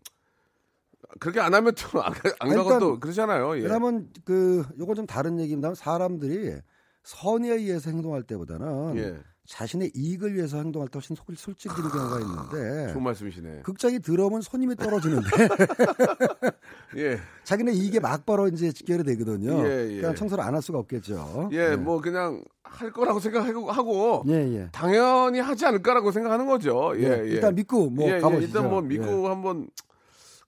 그렇게 1.19 1.39
안 1.39 1.53
하면 1.53 1.73
또안 1.75 2.13
가고 2.55 2.79
또 2.79 2.99
그러잖아요. 2.99 3.57
예. 3.57 3.61
왜냐하면 3.63 4.07
그 4.25 4.63
요건 4.79 4.95
좀 4.95 5.05
다른 5.05 5.39
얘기입니다. 5.39 5.73
사람들이 5.75 6.55
선의에 7.03 7.55
의해서 7.55 7.89
행동할 7.89 8.23
때보다는 8.23 8.97
예. 8.97 9.17
자신의 9.47 9.91
이익을 9.95 10.35
위해서 10.35 10.57
행동할 10.57 10.87
때 10.87 10.97
훨씬 10.97 11.15
속을 11.15 11.35
솔직해지는 11.35 11.89
경우가 11.89 12.19
있는데 12.21 12.93
좋은 12.93 13.03
말씀이시네. 13.03 13.61
극장이 13.63 13.99
들어오면 13.99 14.41
손님이 14.41 14.75
떨어지는데 14.75 15.27
예. 16.97 17.19
자기네 17.43 17.71
이익에 17.73 17.99
막바로 17.99 18.47
이제 18.49 18.71
직결이 18.71 19.03
되거든요. 19.03 19.65
예, 19.67 19.89
예. 19.91 20.01
그냥 20.01 20.15
청소를 20.15 20.43
안 20.43 20.51
할 20.53 20.61
수가 20.61 20.79
없겠죠. 20.79 21.49
예, 21.53 21.75
뭐 21.75 22.01
그냥 22.01 22.43
할 22.63 22.91
거라고 22.91 23.19
생각하고 23.19 23.71
하고 23.71 24.23
예, 24.27 24.33
예. 24.33 24.69
당연히 24.71 25.39
하지 25.39 25.65
않을까라고 25.65 26.11
생각하는 26.11 26.45
거죠. 26.45 26.93
예, 26.97 27.01
예, 27.03 27.09
예. 27.25 27.27
일단 27.29 27.55
믿고 27.55 27.89
뭐 27.89 28.09
예, 28.09 28.15
예, 28.15 28.19
가보시죠. 28.19 28.45
일단 28.59 28.69
뭐 28.69 28.81
믿고 28.81 29.23
예. 29.25 29.27
한번 29.27 29.67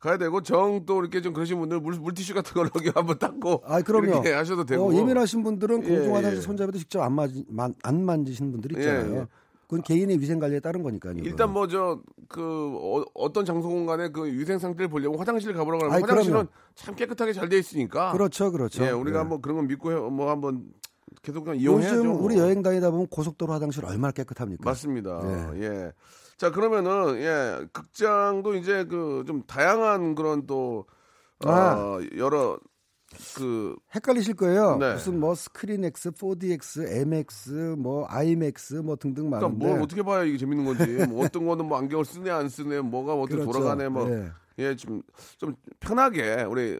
가야 0.04 0.18
되고 0.18 0.42
정 0.42 0.86
또 0.86 1.00
이렇게 1.00 1.22
좀 1.22 1.32
그러신 1.34 1.58
분들 1.60 1.80
물, 1.80 1.94
물티슈 1.96 2.34
같은 2.34 2.54
걸로 2.54 2.70
여기 2.76 2.90
한번 2.90 3.18
닦고 3.18 3.64
아, 3.66 3.82
그럼요. 3.82 4.06
이렇게 4.08 4.34
하셔도 4.34 4.66
되고 4.66 4.90
어, 4.90 4.94
예민하신 4.94 5.44
분들은 5.44 5.84
예, 5.86 5.88
공중 5.88 6.16
화장실 6.16 6.38
예. 6.40 6.42
손잡이도 6.42 6.78
직접 6.78 7.02
안, 7.02 7.14
만, 7.14 7.74
안 7.84 8.04
만지시는 8.04 8.52
분들이 8.52 8.76
있잖아요. 8.78 9.14
예, 9.16 9.18
예. 9.20 9.28
그건 9.64 9.82
개인의 9.82 10.20
위생 10.20 10.40
관리에 10.40 10.60
따른 10.60 10.84
거니까요. 10.84 11.14
일단 11.20 11.54
뭐 11.54 11.68
저 11.68 12.02
그 12.28 13.06
어, 13.14 13.32
떤 13.32 13.46
장소 13.46 13.70
공간에 13.70 14.10
그 14.10 14.26
위생 14.26 14.60
상태를 14.60 14.90
보려고 14.90 15.18
화장실 15.18 15.54
가보라고 15.54 15.86
하면 15.86 15.96
아이, 15.96 16.02
화장실은 16.02 16.32
그럼요. 16.34 16.50
참 16.76 16.96
깨끗하게 16.96 17.32
잘 17.32 17.48
돼 17.48 17.58
있으니까 17.60 18.12
그렇죠, 18.12 18.52
그렇죠. 18.52 18.84
예, 18.84 18.90
우리가 18.90 19.20
예. 19.20 19.22
한번 19.22 19.42
그런 19.42 19.56
건 19.58 19.68
믿고 19.68 19.92
해, 19.92 19.96
뭐 19.96 20.30
한번 20.32 20.66
계속 21.22 21.44
그냥 21.46 21.60
이용해야죠. 21.60 21.96
요즘 21.98 22.10
뭐. 22.10 22.24
우리 22.24 22.38
여행 22.38 22.62
다니다 22.62 22.92
보면 22.92 23.08
고속도로 23.08 23.54
화장실 23.54 23.86
얼마나 23.86 24.12
깨끗합니까? 24.12 24.64
맞습니다. 24.66 25.54
예. 25.62 25.92
자 26.38 26.52
그러면은 26.52 27.18
예 27.18 27.66
극장도 27.72 28.56
이제 28.56 28.86
그 28.86 29.24
좀 29.26 29.44
다양한 29.44 30.16
그런 30.16 30.46
또 30.48 30.86
어, 31.46 31.50
아. 31.52 32.00
여러 32.18 32.58
그 33.36 33.76
헷갈리실 33.94 34.34
거예요. 34.36 34.78
네. 34.78 34.94
무슨 34.94 35.20
뭐 35.20 35.36
스크린X, 35.36 36.12
4DX, 36.12 36.88
MX, 37.08 37.76
뭐 37.78 38.06
IMAX 38.10 38.76
뭐 38.76 38.96
등등 38.96 39.30
그러니까 39.30 39.50
많은데. 39.50 39.68
뭘 39.68 39.82
어떻게 39.82 40.02
봐야 40.02 40.24
이게 40.24 40.38
재밌는 40.38 40.66
건지 40.66 41.06
뭐 41.08 41.24
어떤 41.26 41.46
거는 41.46 41.66
뭐 41.66 41.78
안경을 41.78 42.06
쓰네 42.06 42.32
안 42.32 42.50
쓰네 42.50 42.82
뭐가 42.82 43.14
어떻게 43.14 43.36
그렇죠. 43.36 43.52
돌아가네 43.52 43.90
뭐 43.90 44.10
예. 44.10 44.32
예, 44.60 44.76
좀, 44.76 45.02
좀 45.38 45.56
편하게 45.80 46.44
우리 46.44 46.80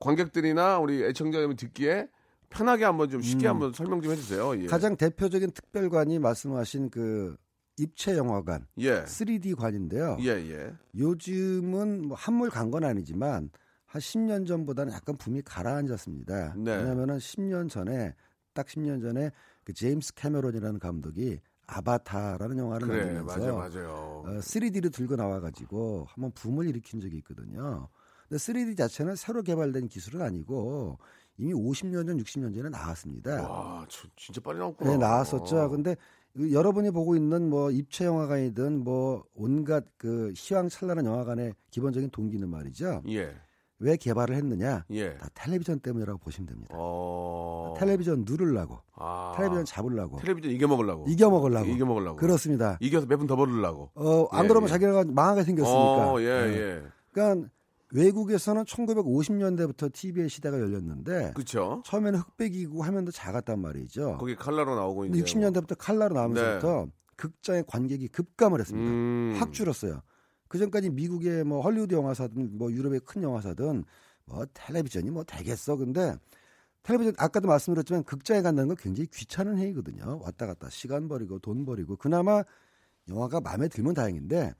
관객들이나 0.00 0.78
우리 0.78 1.04
애청자 1.04 1.38
여러분 1.38 1.56
듣기에 1.56 2.08
편하게 2.48 2.84
한번 2.84 3.08
좀 3.10 3.22
쉽게 3.22 3.46
한번 3.48 3.72
설명 3.72 4.00
좀 4.02 4.12
해주세요. 4.12 4.56
예. 4.56 4.62
음. 4.62 4.66
가장 4.66 4.96
대표적인 4.96 5.50
특별관이 5.52 6.18
말씀하신 6.20 6.90
그 6.90 7.36
입체 7.78 8.16
영화관, 8.16 8.66
예. 8.78 9.02
3D 9.04 9.54
관인데요. 9.56 10.16
예, 10.20 10.28
예. 10.30 10.74
요즘은 10.96 12.08
뭐 12.08 12.16
한물 12.16 12.48
간 12.50 12.70
건 12.70 12.84
아니지만 12.84 13.50
한 13.86 14.00
10년 14.00 14.46
전보다는 14.46 14.92
약간 14.92 15.16
붐이 15.16 15.42
가라앉았습니다. 15.42 16.54
네. 16.56 16.76
왜냐하면 16.76 17.18
10년 17.18 17.68
전에 17.70 18.14
딱 18.54 18.66
10년 18.66 19.00
전에 19.02 19.30
그 19.64 19.72
제임스 19.72 20.14
캐메론이라는 20.14 20.78
감독이 20.80 21.38
아바타라는 21.68 22.58
영화를 22.58 22.88
그래, 22.88 23.04
만들면서 23.20 23.56
맞아요. 23.56 24.22
어, 24.26 24.38
3D를 24.38 24.92
들고 24.92 25.16
나와가지고 25.16 26.06
한번 26.08 26.30
붐을 26.32 26.66
일으킨 26.68 27.00
적이 27.00 27.18
있거든요. 27.18 27.88
근데 28.28 28.38
3D 28.38 28.76
자체는 28.76 29.16
새로 29.16 29.42
개발된 29.42 29.88
기술은 29.88 30.22
아니고 30.22 30.98
이미 31.38 31.52
50년 31.52 32.06
전, 32.06 32.16
60년 32.18 32.54
전에 32.54 32.68
나왔습니다. 32.70 33.42
와, 33.48 33.84
저, 33.88 34.08
진짜 34.16 34.40
빨리 34.40 34.58
나왔구나. 34.58 34.90
네, 34.92 34.96
나왔었죠. 34.96 35.56
어. 35.64 35.68
근데 35.68 35.94
이 36.25 36.25
여러분이 36.52 36.90
보고 36.90 37.16
있는 37.16 37.48
뭐 37.48 37.70
입체 37.70 38.04
영화관이든 38.04 38.84
뭐 38.84 39.24
온갖 39.34 39.84
그 39.96 40.32
희왕찬란한 40.36 41.04
영화관의 41.06 41.54
기본적인 41.70 42.10
동기는 42.10 42.48
말이죠. 42.48 43.02
예, 43.08 43.32
왜 43.78 43.96
개발을 43.96 44.34
했느냐? 44.36 44.84
예. 44.90 45.14
다 45.16 45.28
텔레비전 45.34 45.80
때문이라고 45.80 46.18
보시면 46.18 46.46
됩니다. 46.46 46.74
어. 46.78 47.74
텔레비전 47.78 48.24
누르려고, 48.26 48.78
아. 48.94 49.34
텔레비전 49.36 49.64
잡으려고, 49.64 50.18
텔레비전 50.18 50.50
이겨 50.50 50.66
먹으려고. 50.68 51.04
이겨 51.08 51.30
먹으려고. 51.30 51.66
이겨 51.70 51.84
먹으려고. 51.86 52.16
그렇습니다. 52.16 52.76
이겨서 52.80 53.06
몇 53.06 53.16
분 53.18 53.26
더 53.26 53.36
벌으려고. 53.36 53.90
어, 53.94 54.26
안 54.30 54.44
예, 54.44 54.48
그러면 54.48 54.68
예. 54.68 54.72
자기가 54.72 55.04
망하게 55.08 55.42
생겼으니까. 55.44 56.12
어, 56.12 56.20
예, 56.20 56.24
네. 56.24 56.56
예. 56.58 56.82
그러니까 57.12 57.48
외국에서는 57.92 58.64
1950년대부터 58.64 59.92
TV의 59.92 60.28
시대가 60.28 60.58
열렸는데 60.58 61.32
그렇죠. 61.34 61.82
처음에는 61.84 62.18
흑백이고 62.18 62.82
화면도 62.82 63.12
작았단 63.12 63.60
말이죠. 63.60 64.16
거기 64.18 64.34
칼라로 64.34 64.74
나오고 64.74 65.06
이제. 65.06 65.20
60년대부터 65.22 65.76
칼라로 65.78 66.14
나오면서부터 66.14 66.88
극장의 67.16 67.64
관객이 67.66 68.08
급감을 68.08 68.60
했습니다. 68.60 68.90
음. 68.90 69.34
확 69.38 69.52
줄었어요. 69.52 70.02
그 70.48 70.58
전까지 70.58 70.90
미국의 70.90 71.44
뭐 71.44 71.60
헐리우드 71.60 71.94
영화사든 71.94 72.58
뭐 72.58 72.70
유럽의 72.70 73.00
큰 73.00 73.22
영화사든 73.22 73.84
뭐 74.26 74.46
텔레비전이 74.52 75.10
뭐 75.10 75.24
되겠어. 75.24 75.76
근데 75.76 76.14
텔레비전 76.82 77.14
아까도 77.18 77.48
말씀드렸지만 77.48 78.04
극장에 78.04 78.42
간다는 78.42 78.68
건 78.68 78.76
굉장히 78.76 79.06
귀찮은 79.08 79.58
행위거든요. 79.58 80.20
왔다 80.22 80.46
갔다 80.46 80.68
시간 80.70 81.08
버리고 81.08 81.38
돈 81.38 81.64
버리고 81.64 81.96
그나마 81.96 82.42
영화가 83.08 83.40
마음에 83.40 83.68
들면 83.68 83.94
다행인데 83.94 84.54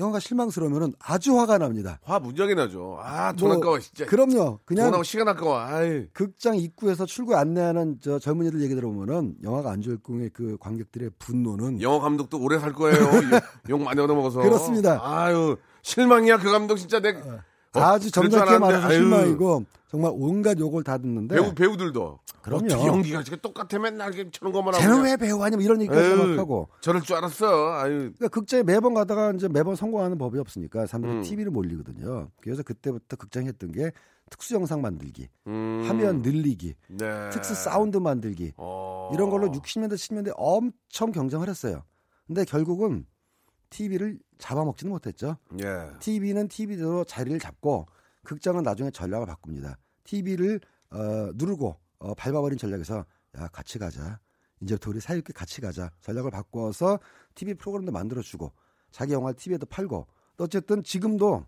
영화가 0.00 0.18
실망스러우면 0.18 0.94
아주 0.98 1.38
화가 1.38 1.58
납니다. 1.58 2.00
화 2.02 2.18
무지하게 2.18 2.54
나죠. 2.54 2.98
아, 3.00 3.32
돈 3.32 3.48
뭐, 3.48 3.56
아까워, 3.58 3.78
진짜. 3.78 4.04
그럼요. 4.06 4.58
그냥 4.64 4.86
돈하고 4.86 5.04
시간 5.04 5.28
아까워. 5.28 5.56
아이. 5.58 6.06
극장 6.12 6.56
입구에서 6.56 7.06
출구 7.06 7.36
안내하는 7.36 7.98
저 8.02 8.18
젊은이들 8.18 8.60
얘기 8.62 8.74
들어보면은 8.74 9.36
영화가 9.44 9.70
안 9.70 9.82
좋을 9.82 9.98
경우에 10.04 10.30
그 10.32 10.56
관객들의 10.58 11.10
분노는 11.18 11.80
영화 11.80 12.00
감독도 12.00 12.40
오래 12.40 12.58
살 12.58 12.72
거예요. 12.72 12.98
욕 13.70 13.82
많이 13.82 14.00
얻어먹어서. 14.00 14.40
그렇습니다. 14.40 15.00
아유, 15.00 15.56
실망이야, 15.82 16.38
그 16.38 16.50
감독 16.50 16.76
진짜 16.76 16.98
내. 16.98 17.10
어, 17.10 17.40
아주 17.80 18.10
말해서 18.60 18.86
아유. 18.86 18.94
실망이고 18.94 19.64
정말 19.88 20.12
온갖 20.14 20.58
욕을 20.58 20.82
다 20.82 20.98
듣는데 20.98 21.36
배우, 21.36 21.54
배우들도. 21.54 22.18
그럼요. 22.42 22.64
어떻게 22.66 22.86
연기가 22.86 23.22
지금 23.22 23.38
똑같아 23.40 23.78
맨날 23.78 24.12
저런 24.30 24.52
것만 24.52 24.74
하고. 24.74 24.82
쟤는. 24.82 25.02
왜 25.02 25.16
배우 25.16 25.40
아니면 25.42 25.64
이런 25.64 25.80
얘기까지 25.80 26.14
막 26.16 26.38
하고 26.38 26.68
저럴 26.80 27.00
줄 27.02 27.16
알았어. 27.16 27.72
아유. 27.74 27.92
그러니까 27.98 28.28
극장에 28.28 28.62
매번 28.62 28.92
가다가 28.92 29.32
이제 29.34 29.48
매번 29.48 29.76
성공하는 29.76 30.18
법이 30.18 30.38
없으니까 30.38 30.86
사람들이 30.86 31.12
음. 31.14 31.22
TV를 31.22 31.50
몰리거든요. 31.52 32.28
그래서 32.40 32.62
그때부터 32.62 33.16
극장에 33.16 33.46
했던 33.46 33.72
게 33.72 33.92
특수 34.30 34.54
영상 34.54 34.80
만들기, 34.82 35.28
음. 35.46 35.84
화면 35.86 36.22
늘리기, 36.22 36.74
네. 36.88 37.30
특수 37.30 37.54
사운드 37.54 37.98
만들기 37.98 38.52
어. 38.56 39.10
이런 39.14 39.30
걸로 39.30 39.50
60년대 39.52 39.94
70년대 39.94 40.32
엄청 40.36 41.12
경쟁을 41.12 41.48
했어요. 41.48 41.82
근데 42.26 42.44
결국은 42.44 43.06
TV를 43.70 44.18
잡아먹지는 44.38 44.92
못했죠. 44.92 45.36
예. 45.60 45.90
TV는 46.00 46.48
TV대로 46.48 47.04
자리를 47.04 47.38
잡고 47.38 47.86
극장은 48.24 48.62
나중에 48.62 48.90
전략을 48.90 49.26
바꿉니다. 49.26 49.78
TV를 50.04 50.60
어, 50.90 51.30
누르고 51.34 51.76
어, 51.98 52.14
밟아버린 52.14 52.58
전략에서 52.58 53.04
야 53.36 53.48
같이 53.48 53.78
가자. 53.78 54.20
이제부터 54.60 54.90
우리 54.90 55.00
사이좋게 55.00 55.32
같이 55.32 55.60
가자. 55.60 55.90
전략을 56.00 56.30
바꿔서 56.30 56.98
TV 57.34 57.54
프로그램도 57.54 57.92
만들어주고 57.92 58.52
자기 58.90 59.12
영화를 59.12 59.36
TV에도 59.36 59.66
팔고 59.66 60.06
또 60.36 60.44
어쨌든 60.44 60.82
지금도 60.82 61.44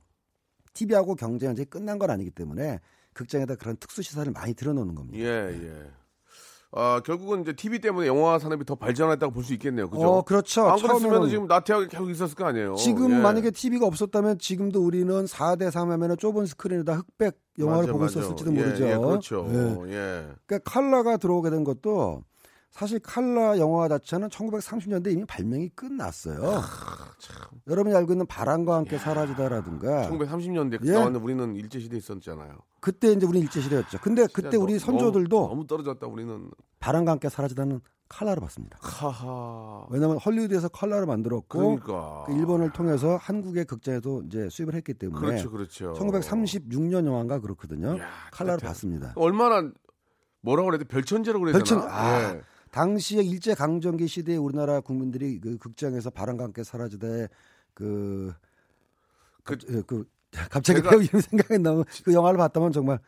TV하고 0.75 1.15
경쟁이 1.15 1.53
이제 1.53 1.65
끝난 1.65 1.99
건 1.99 2.11
아니기 2.11 2.31
때문에 2.31 2.81
극장에다 3.15 3.55
그런 3.57 3.77
특수 3.77 4.03
시설을 4.03 4.33
많이 4.33 4.53
들어놓는 4.55 4.95
겁니다. 4.95 5.19
예, 5.19 5.49
예. 5.51 5.91
아, 6.79 7.01
결국은 7.05 7.41
이제 7.41 7.55
TV 7.55 7.79
때문에 7.79 8.07
영화 8.07 8.39
산업이 8.39 8.67
더 8.67 8.75
발전했다고 8.75 9.33
볼 9.33 9.43
수 9.43 9.55
있겠네요. 9.55 9.89
그죠? 9.89 10.03
어, 10.07 10.23
그렇죠. 10.23 10.69
안 10.69 10.79
그랬으면 10.79 11.29
지금 11.29 11.47
나태하게 11.47 11.87
계속 11.89 12.11
있었을 12.11 12.35
거 12.35 12.45
아니에요. 12.45 12.75
지금 12.75 13.13
예. 13.13 13.19
만약에 13.19 13.51
TV가 13.51 13.87
없었다면 13.87 14.39
지금도 14.39 14.85
우리는 14.85 15.25
4대 15.25 15.71
3 15.71 15.91
하면 15.91 16.17
좁은 16.19 16.45
스크린에다 16.47 16.95
흑백 16.97 17.39
영화를 17.59 17.83
맞아, 17.85 17.93
보고 17.93 18.05
맞아. 18.05 18.21
있었을지도 18.21 18.55
예, 18.55 18.59
모르죠. 18.59 18.85
예, 18.87 18.97
그렇죠. 18.97 19.47
예. 19.51 19.93
예. 19.95 20.29
그러니까 20.47 20.71
칼라가 20.71 21.17
들어오게 21.17 21.49
된 21.51 21.65
것도 21.65 22.23
사실 22.77 22.99
칼라 23.01 23.59
영화 23.59 23.89
자체는 23.89 24.29
1930년대 24.29 25.11
이미 25.11 25.25
발명이 25.25 25.71
끝났어요. 25.71 26.61
여러분이 27.67 27.97
알고 27.97 28.13
있는 28.13 28.27
바람과 28.27 28.77
함께 28.77 28.99
사라지다라든가 28.99 30.09
1930년대 30.11 30.87
예. 30.87 30.93
나왔는 30.93 31.21
우리는 31.21 31.57
일제 31.57 31.81
시대 31.81 31.97
있었잖아요. 31.97 32.59
그때 32.81 33.13
이제 33.13 33.25
우리 33.27 33.39
일제 33.41 33.63
시대였죠. 33.63 33.99
근데 34.03 34.27
그때 34.33 34.59
우리 34.59 34.75
너- 34.75 34.79
선조들도 34.79 35.35
너무, 35.37 35.49
너무 35.49 35.67
떨어졌다 35.67 36.07
우리는. 36.07 36.51
바람과 36.79 37.13
함께 37.13 37.31
사라지다는 37.31 37.81
칼라를 38.11 38.41
봤습니다. 38.43 38.77
하하. 38.83 39.87
왜냐하면 39.89 40.19
헐리우드에서 40.19 40.69
칼라를 40.69 41.07
만들었고 41.07 41.59
그러니까. 41.59 42.25
그 42.27 42.33
일본을 42.35 42.73
통해서 42.73 43.17
한국의 43.17 43.65
극장에도 43.65 44.23
이제 44.27 44.49
수입을 44.51 44.75
했기 44.75 44.93
때문에 44.93 45.19
그렇죠, 45.27 45.51
그렇죠. 45.51 45.95
1936년 45.95 47.07
영화인가 47.07 47.41
그렇거든요. 47.41 47.99
야, 47.99 48.07
칼라를 48.33 48.59
그때 48.59 48.67
봤습니다. 48.69 49.15
얼마나 49.17 49.71
뭐라고 50.43 50.67
그래야 50.67 50.79
돼? 50.79 50.85
별천지라고 50.85 51.47
그래야 51.47 51.59
별천- 51.59 51.81
되나? 51.81 51.91
아. 51.93 52.35
예. 52.35 52.43
당시에 52.81 53.23
일제 53.23 53.55
강점기 53.55 54.07
시대에 54.07 54.37
우리나라 54.37 54.81
국민들이 54.81 55.41
그 55.41 55.57
극장에서 55.57 56.11
바람과 56.11 56.45
함께 56.45 56.63
사라지다의 56.63 57.31
그, 57.73 58.35
그- 59.45 59.57
그, 59.57 59.83
그 59.87 60.05
갑자기 60.51 60.83
배우 60.83 61.03
이름 61.03 61.21
생각이 61.23 61.55
안 61.55 61.63
나면 61.63 61.85
그 62.05 62.13
영화를 62.13 62.37
봤다면 62.37 62.73
정말 62.73 62.99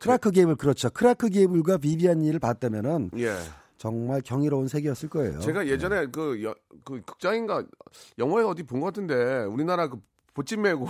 클라크 0.00 0.32
게이블 0.32 0.56
그렇죠. 0.56 0.90
클라크 0.90 1.28
게이블과 1.28 1.78
비비안 1.78 2.18
리를 2.22 2.40
봤다면은 2.40 3.12
예. 3.18 3.36
정말 3.78 4.22
경이로운 4.22 4.66
세계였을 4.66 5.08
거예요. 5.08 5.38
제가 5.38 5.68
예전에 5.68 6.06
그, 6.06 6.42
여, 6.42 6.52
그 6.84 7.00
극장인가 7.02 7.64
영화에 8.18 8.42
어디 8.42 8.64
본 8.64 8.80
것 8.80 8.86
같은데 8.86 9.44
우리나라 9.44 9.88
그 9.88 9.98
보찜 10.34 10.62
메고 10.62 10.88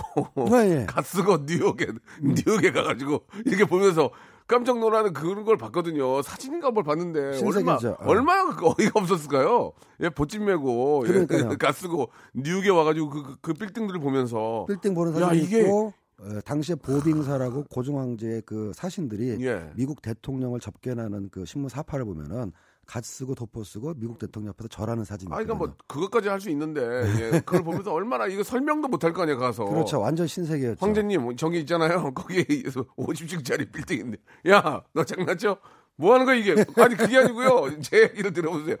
네, 0.49 0.81
예. 0.81 0.85
갓 0.89 1.05
쓰고 1.05 1.45
뉴욕에 1.45 1.85
뉴욕에 2.19 2.71
가가지고 2.71 3.27
이렇게 3.45 3.63
보면서 3.65 4.09
깜짝 4.47 4.79
놀라는 4.79 5.11
그런 5.13 5.43
걸 5.43 5.57
봤거든요. 5.57 6.21
사진인가 6.21 6.71
뭘 6.71 6.83
봤는데 6.83 7.19
얼마 7.19 7.35
신세계죠. 7.37 7.89
어. 7.99 8.05
얼마나 8.05 8.55
그 8.55 8.65
어이가 8.67 8.91
없었을까요? 8.95 9.73
예, 10.01 10.09
보찜 10.09 10.45
메고 10.45 11.03
예. 11.07 11.25
가쓰고 11.59 12.09
뉴욕에 12.33 12.69
와가지고 12.69 13.09
그, 13.09 13.23
그, 13.23 13.35
그 13.41 13.53
빌딩들을 13.53 13.99
보면서 13.99 14.65
빌딩 14.67 14.93
보는 14.93 15.15
야, 15.21 15.27
사진이 15.27 15.43
이게- 15.43 15.59
있고 15.61 15.93
어, 16.19 16.39
당시에 16.45 16.75
보빙사라고 16.75 17.65
고종 17.69 17.99
황제의 17.99 18.41
그 18.45 18.71
사신들이 18.73 19.45
예. 19.45 19.69
미국 19.75 20.01
대통령을 20.01 20.59
접견하는 20.59 21.29
그 21.29 21.45
신문 21.45 21.69
사파를 21.69 22.05
보면은 22.05 22.53
갓 22.87 23.03
쓰고 23.03 23.35
도포 23.35 23.63
쓰고 23.65 23.93
미국 23.97 24.17
대통령 24.17 24.51
앞에서 24.51 24.69
절하는 24.69 25.03
사진이 25.03 25.29
아, 25.31 25.35
그러니까 25.35 25.55
뭐 25.55 25.67
있거든요. 25.67 25.85
그것까지 25.87 26.29
할 26.29 26.39
수 26.39 26.49
있는데 26.49 26.81
예, 26.81 27.29
그걸 27.45 27.63
보면서 27.63 27.91
얼마나 27.93 28.27
이거 28.27 28.43
설명도 28.43 28.87
못할 28.87 29.11
거 29.11 29.23
아니야 29.23 29.35
가서. 29.35 29.65
그렇죠. 29.65 29.99
완전 29.99 30.25
신세계였죠. 30.25 30.77
황제님 30.85 31.35
저기 31.35 31.59
있잖아요. 31.59 32.11
거기 32.15 32.43
50층짜리 32.63 33.71
빌딩인데. 33.71 34.17
야, 34.49 34.81
너 34.93 35.03
장난쳐? 35.03 35.57
뭐 35.97 36.13
하는 36.13 36.25
거야 36.25 36.35
이게? 36.35 36.51
아니 36.77 36.95
그게 36.95 37.17
아니고요. 37.17 37.79
제 37.81 38.03
얘기를 38.03 38.31
들어보세요. 38.31 38.77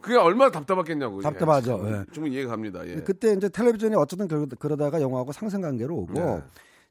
그게 0.00 0.16
얼마나 0.16 0.50
답답했겠냐고. 0.50 1.20
답답하죠. 1.22 1.80
예. 1.86 1.92
예. 1.92 2.04
좀 2.12 2.26
이해가 2.26 2.50
갑니다. 2.50 2.86
예. 2.86 2.96
그때 3.02 3.32
이제 3.34 3.48
텔레비전이 3.48 3.94
어쨌든 3.94 4.26
그러- 4.28 4.46
그러다가 4.58 5.00
영화하고 5.00 5.32
상생관계로 5.32 5.94
오고 5.96 6.12
네. 6.14 6.42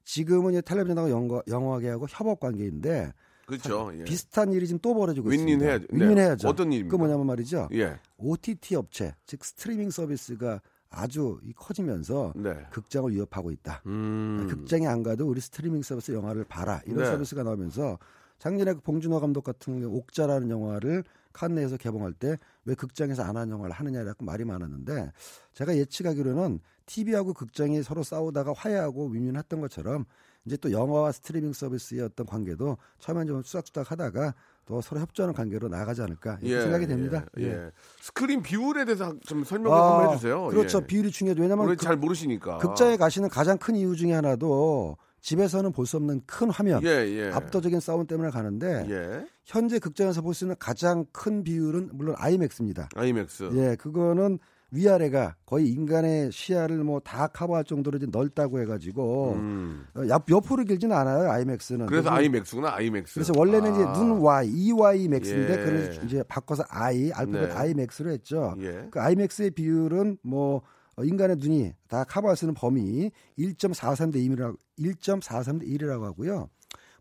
지금은 0.05 0.53
이제 0.53 0.61
텔레비전하고 0.61 1.09
영화, 1.09 1.41
영화계하고 1.47 2.07
협업 2.09 2.39
관계인데 2.39 3.13
그렇죠. 3.45 3.91
예. 3.97 4.03
비슷한 4.03 4.53
일이 4.53 4.65
지금 4.67 4.79
또 4.81 4.93
벌어지고 4.93 5.29
윈윈 5.29 5.47
있습니다. 5.47 5.65
해야죠. 5.65 5.87
네. 5.91 6.03
윈윈해야죠. 6.05 6.47
어떤 6.47 6.71
일입니까? 6.71 6.91
그 6.91 6.97
뭐냐면 6.97 7.25
말이죠. 7.27 7.69
예. 7.73 7.99
OTT 8.17 8.75
업체, 8.75 9.13
즉 9.25 9.43
스트리밍 9.43 9.89
서비스가 9.89 10.61
아주 10.89 11.39
이 11.43 11.53
커지면서 11.53 12.33
네. 12.35 12.65
극장을 12.71 13.11
위협하고 13.11 13.51
있다. 13.51 13.81
음. 13.87 14.47
극장에 14.49 14.87
안 14.87 15.01
가도 15.03 15.27
우리 15.27 15.41
스트리밍 15.41 15.81
서비스 15.81 16.11
영화를 16.11 16.43
봐라 16.43 16.81
이런 16.85 16.99
네. 16.99 17.05
서비스가 17.05 17.43
나오면서 17.43 17.97
작년에 18.39 18.73
그 18.73 18.81
봉준호 18.81 19.19
감독 19.19 19.43
같은 19.43 19.79
경우 19.79 19.95
옥자라는 19.97 20.49
영화를 20.49 21.03
칸네에서 21.33 21.77
개봉할 21.77 22.13
때 22.13 22.37
왜 22.65 22.75
극장에서 22.75 23.23
안 23.23 23.35
한 23.35 23.49
영화를 23.49 23.73
하느냐라고 23.73 24.23
말이 24.23 24.45
많았는데 24.45 25.11
제가 25.53 25.75
예측하기로는 25.75 26.59
TV하고 26.85 27.33
극장이 27.33 27.81
서로 27.83 28.03
싸우다가 28.03 28.53
화해하고 28.55 29.07
윈윈했던 29.07 29.59
것처럼 29.61 30.05
이제 30.45 30.57
또 30.57 30.71
영화와 30.71 31.11
스트리밍 31.11 31.53
서비스의 31.53 32.01
어떤 32.01 32.25
관계도 32.25 32.77
처음엔 32.99 33.27
좀 33.27 33.41
수락수락 33.43 33.91
하다가 33.91 34.33
또 34.65 34.81
서로 34.81 35.01
협조하는 35.01 35.33
관계로 35.33 35.67
나가지 35.69 36.01
않을까 36.01 36.37
이렇게 36.41 36.61
생각이 36.63 36.87
됩니다. 36.87 37.25
예. 37.39 37.43
예. 37.47 37.71
스크린 38.01 38.41
비율에 38.41 38.85
대해서 38.85 39.13
좀 39.25 39.43
설명 39.43 39.73
아, 39.73 40.03
좀 40.03 40.11
해주세요. 40.11 40.47
그렇죠. 40.47 40.79
예. 40.81 40.87
비율이 40.87 41.11
중요하죠. 41.11 41.41
왜냐하면 41.41 41.77
잘 41.77 41.95
모르시니까. 41.97 42.57
극장에 42.57 42.97
가시는 42.97 43.29
가장 43.29 43.57
큰 43.57 43.75
이유 43.75 43.95
중에 43.95 44.13
하나도 44.13 44.97
집에서는 45.21 45.71
볼 45.71 45.85
수 45.85 45.95
없는 45.95 46.21
큰 46.25 46.49
화면, 46.49 46.83
예, 46.83 46.87
예. 46.89 47.31
압도적인 47.31 47.79
사운드 47.79 48.07
때문에 48.07 48.29
가는데 48.29 48.85
예. 48.89 49.25
현재 49.45 49.79
극장에서 49.79 50.21
볼 50.21 50.33
수 50.33 50.43
있는 50.43 50.57
가장 50.59 51.05
큰 51.13 51.43
비율은 51.45 51.91
물론 51.93 52.15
아이맥스입니다. 52.17 52.89
아이맥스. 52.95 53.49
예, 53.53 53.77
그거는 53.77 54.39
위아래가 54.73 55.35
거의 55.45 55.69
인간의 55.69 56.31
시야를 56.31 56.83
뭐 56.83 56.99
다 56.99 57.27
커버할 57.27 57.63
정도로 57.63 57.97
이제 57.97 58.07
넓다고 58.11 58.59
해가지고 58.61 59.33
음. 59.33 59.85
어, 59.95 60.01
옆, 60.07 60.29
옆으로 60.29 60.63
길지는 60.63 60.95
않아요 60.95 61.29
아이맥스는. 61.29 61.85
그래서 61.85 62.09
아이맥스구나. 62.09 62.73
아이맥스. 62.75 63.13
그래서 63.15 63.33
원래는 63.35 63.73
이제 63.73 63.83
아. 63.83 63.93
눈 63.93 64.19
eye, 64.19 64.47
EYE 64.49 65.07
맥스인데 65.09 65.53
예. 65.53 65.57
그걸 65.57 66.05
이제 66.05 66.23
바꿔서 66.23 66.63
I, 66.69 67.11
알파벳 67.11 67.49
네. 67.49 67.53
아이맥스로 67.53 68.09
했죠. 68.11 68.55
예. 68.59 68.87
그 68.89 68.99
아이맥스의 68.99 69.51
비율은 69.51 70.17
뭐 70.23 70.61
어, 70.95 71.03
인간의 71.03 71.37
눈이 71.37 71.73
다 71.87 72.03
커버할 72.03 72.35
수 72.37 72.45
있는 72.45 72.53
범위 72.55 73.11
1.43대 73.37 74.15
1이라고 74.15 74.57
1.43대 74.79 75.67
1이라고 75.67 76.01
하고요. 76.03 76.49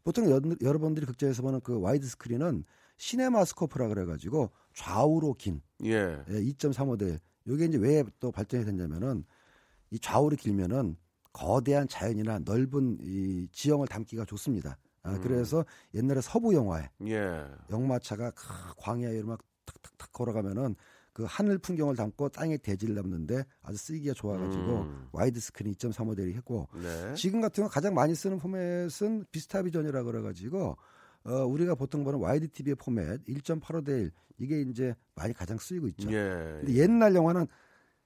보통 0.05 0.29
여, 0.31 0.41
여러분들이 0.61 1.07
극장에서 1.07 1.43
보는 1.43 1.61
그 1.63 1.79
와이드 1.81 2.07
스크린은 2.07 2.65
시네마스코프라 2.97 3.89
그래가지고 3.89 4.51
좌우로 4.75 5.35
긴 5.35 5.61
예. 5.85 6.19
예, 6.29 6.33
2.35대 6.33 7.19
이게 7.47 7.65
이제 7.67 7.79
왜 7.79 8.05
또 8.21 8.31
발전이 8.33 8.65
됐냐면은 8.65 9.25
이 9.91 9.99
좌우로 9.99 10.37
길면은 10.37 10.97
거대한 11.33 11.89
자연이나 11.89 12.41
넓은 12.41 12.99
이 13.01 13.49
지형을 13.53 13.89
담기가 13.89 14.25
좋습니다. 14.25 14.79
아, 15.03 15.19
그래서 15.21 15.65
옛날에 15.95 16.21
서부 16.21 16.55
영화에 16.55 16.89
예. 17.07 17.45
역마차가 17.71 18.31
크, 18.31 18.45
광야에 18.77 19.23
막 19.23 19.41
탁탁탁 19.65 20.13
걸어가면은 20.13 20.77
그 21.13 21.25
하늘 21.29 21.59
풍경을 21.59 21.97
담고 21.97 22.31
땅에 22.31 22.57
대지를 22.57 22.95
담는데 22.95 23.45
아주 23.63 23.77
쓰기가 23.77 24.15
좋아가지고 24.15 24.81
음. 24.83 25.09
와이드 25.13 25.41
스크린 25.41 25.75
2.35대를 25.75 26.35
했고 26.35 26.69
네. 26.75 27.15
지금 27.15 27.41
같은 27.41 27.63
경우 27.63 27.69
가장 27.69 27.95
많이 27.95 28.15
쓰는 28.15 28.39
포맷은 28.39 29.27
비스타 29.31 29.63
비전이라 29.63 30.05
그래가지고 30.05 30.77
어, 31.25 31.45
우리가 31.47 31.75
보통 31.75 32.05
보는 32.05 32.19
와이드 32.19 32.49
TV의 32.51 32.75
포맷 32.77 33.25
1.85대 33.27 33.89
1 33.89 34.11
이게 34.39 34.61
이제 34.63 34.95
많이 35.15 35.33
가장 35.33 35.59
쓰이고 35.59 35.87
있죠. 35.89 36.11
예. 36.13 36.59
근데 36.61 36.75
옛날 36.75 37.15
영화는 37.15 37.47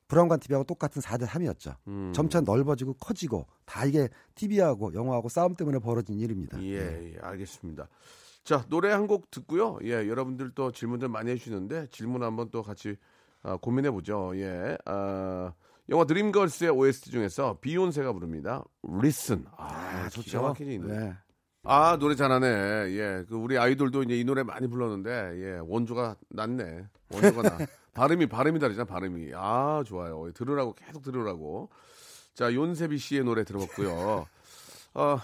브라운관 0.09 0.39
TV하고 0.41 0.65
똑같은 0.65 1.01
4대 1.03 1.27
3이었죠. 1.27 1.75
음. 1.89 2.13
점차 2.15 2.41
넓어지고 2.41 2.95
커지고 2.95 3.47
다 3.65 3.85
이게 3.85 4.09
TV하고 4.35 4.95
영화하고 4.95 5.29
싸움 5.29 5.55
때문에 5.57 5.79
벌어진 5.81 6.19
일입니다. 6.21 6.59
네. 6.59 6.65
예, 6.69 7.13
예, 7.15 7.19
알겠습니다. 7.21 7.89
자, 8.45 8.65
노래 8.69 8.93
한 8.93 9.07
곡 9.09 9.31
듣고요. 9.33 9.79
예, 9.83 9.93
여러분들 10.09 10.53
또 10.55 10.71
질문들 10.71 11.09
많이 11.09 11.31
해주시는데 11.33 11.89
질문 11.91 12.23
한번 12.23 12.51
또 12.51 12.63
같이 12.63 12.97
아, 13.43 13.57
고민해 13.57 13.91
보죠. 13.91 14.33
예, 14.37 14.77
아, 14.85 15.53
영화 15.89 16.05
드림걸스의 16.05 16.71
OST 16.71 17.11
중에서 17.11 17.59
비욘세가 17.61 18.13
부릅니다. 18.13 18.65
Listen. 18.89 19.47
아, 19.57 20.09
기가 20.11 20.43
막히지 20.43 20.75
이 20.75 20.79
노래. 20.79 20.99
네. 20.99 21.15
아, 21.69 21.97
노래 21.99 22.15
잘하네. 22.15 22.47
예, 22.47 23.25
그 23.29 23.35
우리 23.37 23.59
아이돌도 23.59 24.05
이제 24.05 24.17
이 24.17 24.25
노래 24.25 24.43
많이 24.43 24.69
불렀는데 24.69 25.11
예, 25.43 25.59
원조가 25.67 26.17
낫네. 26.31 26.87
원조가 27.13 27.43
나. 27.43 27.59
발음이 27.95 28.27
발음이 28.27 28.59
다르잖아, 28.61 28.85
발음이. 28.85 29.33
아, 29.35 29.83
좋아요. 29.87 30.31
들으라고 30.35 30.75
계속 30.75 31.03
들으라고. 31.03 31.71
자, 32.35 32.53
윤세비 32.53 32.99
씨의 32.99 33.25
노래 33.25 33.43
들어봤고요. 33.43 34.27
아, 34.99 35.19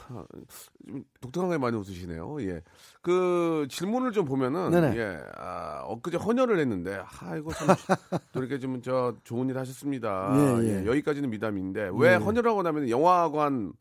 좀 0.86 1.04
독특한 1.20 1.50
게 1.50 1.58
많이 1.58 1.76
웃으시네요. 1.76 2.42
예. 2.42 2.62
그 3.02 3.66
질문을 3.70 4.12
좀 4.12 4.24
보면은 4.24 4.70
네네. 4.70 4.96
예. 4.98 5.18
아, 5.36 5.82
엊그제 5.86 6.16
헌혈을 6.18 6.58
했는데 6.58 7.02
아이고 7.20 7.52
참또 7.52 7.76
이렇게 8.34 8.58
좀 8.58 8.82
저 8.82 9.14
좋은 9.24 9.48
일 9.48 9.56
하셨습니다. 9.58 10.30
예, 10.34 10.64
예. 10.66 10.82
예, 10.82 10.86
여기까지는 10.86 11.30
미담인데 11.30 11.90
왜 11.94 12.16
헌혈하고 12.16 12.62
나면 12.62 12.88
영화관 12.90 13.72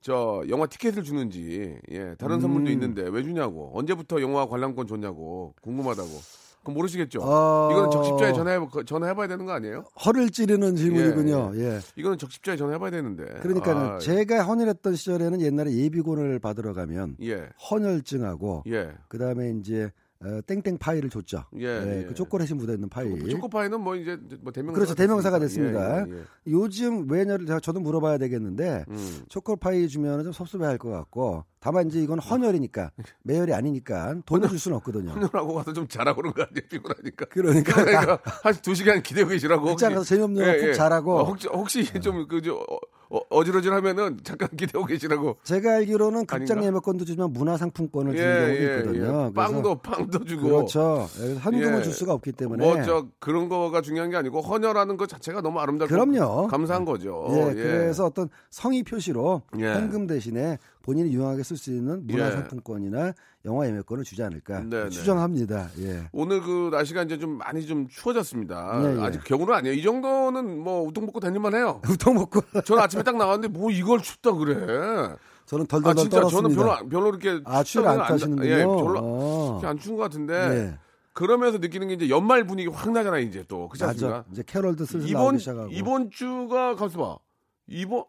저 0.00 0.42
영화 0.48 0.66
티켓을 0.66 1.02
주는지 1.02 1.78
예 1.90 2.14
다른 2.18 2.36
음. 2.36 2.40
선물도 2.40 2.70
있는데 2.70 3.02
왜 3.08 3.22
주냐고 3.22 3.70
언제부터 3.74 4.20
영화 4.22 4.46
관람권 4.46 4.86
줬냐고 4.86 5.54
궁금하다고 5.60 6.08
그럼 6.62 6.74
모르시겠죠 6.74 7.20
어. 7.22 7.68
이거는 7.70 7.90
적십자에 7.90 8.32
전화해 8.32 8.58
전화해봐야 8.86 9.28
되는 9.28 9.44
거 9.44 9.52
아니에요 9.52 9.84
허를 10.04 10.30
찌르는 10.30 10.76
질문이군요. 10.76 11.52
예. 11.56 11.80
이거는 11.96 12.18
적십자에 12.18 12.56
전화해봐야 12.56 12.90
되는데 12.90 13.24
그러니까는 13.40 13.82
아, 13.82 13.98
제가 13.98 14.44
헌혈했던 14.44 14.94
시절에는 14.94 15.40
옛날에 15.40 15.70
예비군을 15.72 16.38
받으러 16.38 16.72
가면 16.72 17.16
예 17.22 17.48
헌혈증하고 17.70 18.64
예. 18.68 18.92
그다음에 19.08 19.50
이제 19.58 19.90
어, 20.22 20.40
땡땡 20.46 20.76
파이를 20.76 21.08
줬죠. 21.08 21.44
예, 21.56 21.64
예. 22.00 22.04
그 22.06 22.14
초콜릿이 22.14 22.52
묻어 22.54 22.74
있는 22.74 22.90
파이. 22.90 23.26
초코 23.30 23.48
파이는 23.48 23.80
뭐 23.80 23.96
이제 23.96 24.18
뭐 24.42 24.52
대명사 24.52 24.74
그렇죠. 24.74 24.94
대명사가 24.94 25.38
됐습니다. 25.38 26.06
예, 26.06 26.10
예, 26.10 26.14
예. 26.18 26.22
요즘 26.48 27.10
왜냐를 27.10 27.46
제가 27.46 27.60
저도 27.60 27.80
물어봐야 27.80 28.18
되겠는데 28.18 28.84
음. 28.90 29.20
초코 29.28 29.56
파이 29.56 29.88
주면은 29.88 30.24
좀 30.24 30.32
섭섭해할 30.32 30.76
것 30.76 30.90
같고 30.90 31.44
다만 31.60 31.86
이제 31.88 32.00
이건 32.00 32.18
헌혈이니까 32.18 32.90
매혈이 33.22 33.52
아니니까 33.52 34.16
돈을 34.24 34.48
줄 34.48 34.58
수는 34.58 34.78
없거든요. 34.78 35.10
헌혈하고 35.12 35.54
가서 35.54 35.72
좀 35.74 35.86
자라고 35.86 36.22
그런 36.22 36.32
거 36.34 36.42
아니에요 36.42 36.66
피곤하니까 36.70 37.26
그러니까 37.26 37.84
그러니까 37.84 38.18
한두 38.42 38.74
시간 38.74 39.02
기대고 39.02 39.28
계시라고 39.28 39.66
극장 39.66 39.92
가서 39.92 40.04
재미없는 40.04 40.44
거푹 40.60 40.74
자라고. 40.74 41.18
어, 41.18 41.24
혹시 41.24 41.48
혹시 41.48 41.84
좀 42.00 42.26
그저 42.26 42.58
어, 43.10 43.42
지러질 43.44 43.72
하면은 43.72 44.18
잠깐 44.22 44.48
기대고 44.56 44.86
계시라고 44.86 45.36
제가 45.42 45.74
알기로는 45.74 46.26
극장? 46.26 46.62
예매권도 46.64 47.04
주지만 47.04 47.32
문화상품권을 47.32 48.14
예, 48.14 48.16
주는 48.16 48.34
경우도 48.38 48.54
예, 48.62 48.76
있거든요. 48.78 49.26
예. 49.28 49.32
빵도 49.34 49.74
빵도 49.82 50.24
주고 50.24 50.42
그렇죠. 50.44 51.08
예. 51.20 51.82
줄 51.82 51.92
수가 51.92 52.12
없기 52.14 52.32
때문에 52.32 52.64
뭐 52.64 52.80
저 52.84 53.06
그런 53.18 53.48
거가 53.48 53.82
중요한 53.82 54.10
게 54.10 54.16
아니고 54.16 54.40
헌혈하는 54.40 54.96
것 54.96 55.08
자체가 55.08 55.40
너무 55.42 55.58
아름답고 55.58 55.88
그럼요. 55.90 56.46
감사한 56.46 56.84
거죠. 56.84 57.26
예, 57.32 57.52
그래서 57.52 58.06
어떤 58.06 58.28
성의 58.48 58.84
표시로 58.84 59.42
예. 59.58 59.74
현금 59.74 60.06
대신에 60.06 60.58
본인이 60.82 61.12
유용하게 61.12 61.42
쓸 61.42 61.56
수 61.56 61.70
있는 61.70 62.06
문화상품권이나 62.06 63.12
영화 63.44 63.66
예매권을 63.66 64.04
주지 64.04 64.22
않을까 64.22 64.60
네, 64.60 64.84
네. 64.84 64.88
추정합니다. 64.90 65.68
예. 65.78 66.08
오늘 66.12 66.40
그 66.42 66.70
날씨가 66.72 67.02
이제 67.02 67.18
좀 67.18 67.38
많이 67.38 67.66
좀 67.66 67.86
추워졌습니다. 67.88 68.80
예, 68.84 68.96
예. 68.98 69.00
아직 69.02 69.24
겨울은 69.24 69.54
아니에요. 69.54 69.74
이 69.74 69.82
정도는 69.82 70.58
뭐 70.58 70.82
우통 70.82 71.06
벗고 71.06 71.20
다닐만 71.20 71.54
해요. 71.54 71.80
우통 71.88 72.14
먹고 72.14 72.40
저는 72.64 72.82
아침에 72.82 73.02
딱 73.02 73.16
나왔는데 73.16 73.48
뭐 73.58 73.70
이걸 73.70 74.00
춥다 74.02 74.32
그래. 74.32 74.54
저는 75.46 75.64
아 75.64 75.68
덜덜덜 75.68 75.96
진짜 75.96 76.16
저는 76.20 76.30
떨었습니다. 76.30 76.60
별로 76.62 76.72
안- 76.72 76.88
별로 76.88 77.08
이렇게 77.08 77.40
아, 77.44 77.62
추위를 77.62 77.90
안 77.90 77.98
타시는군요. 78.06 78.48
예, 78.48 78.56
별로 78.64 78.98
어. 79.02 79.48
그렇게 79.52 79.66
안 79.66 79.78
추운 79.78 79.96
것 79.96 80.02
같은데 80.04 80.34
예. 80.34 80.78
그러면서 81.12 81.58
느끼는 81.58 81.88
게 81.88 81.94
이제 81.94 82.08
연말 82.08 82.46
분위기 82.46 82.68
확 82.68 82.90
나잖아요. 82.92 83.22
이제 83.22 83.44
또 83.48 83.68
그렇지 83.68 83.84
않습니까? 83.84 84.24
이제 84.32 84.42
캐럴도 84.46 84.84
슬슬 84.86 85.08
이번 85.08 85.22
나오기 85.22 85.38
시작하고. 85.40 85.68
이번 85.72 86.10
주가 86.10 86.74
가서 86.76 86.98
봐. 86.98 87.18
이번 87.66 88.04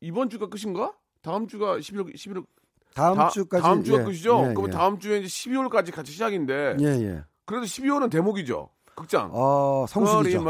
이번 0.00 0.30
주가 0.30 0.48
끝인가? 0.48 0.92
다음 1.26 1.48
주가 1.48 1.76
11월 1.78 2.14
11월 2.14 2.46
다음 2.94 3.16
다, 3.16 3.28
주까지 3.28 3.62
다음 3.62 3.82
주가 3.82 4.00
예, 4.00 4.04
끝이죠? 4.04 4.46
예, 4.48 4.54
그럼 4.54 4.68
예. 4.68 4.70
다음 4.70 5.00
주에 5.00 5.18
이제 5.18 5.26
12월까지 5.26 5.92
같이 5.92 6.12
시작인데 6.12 6.76
예, 6.78 6.84
예. 6.84 7.24
그래도 7.44 7.66
12월은 7.66 8.10
대목이죠. 8.10 8.68
극장. 8.94 9.30
어, 9.32 9.86
성수기죠. 9.88 10.42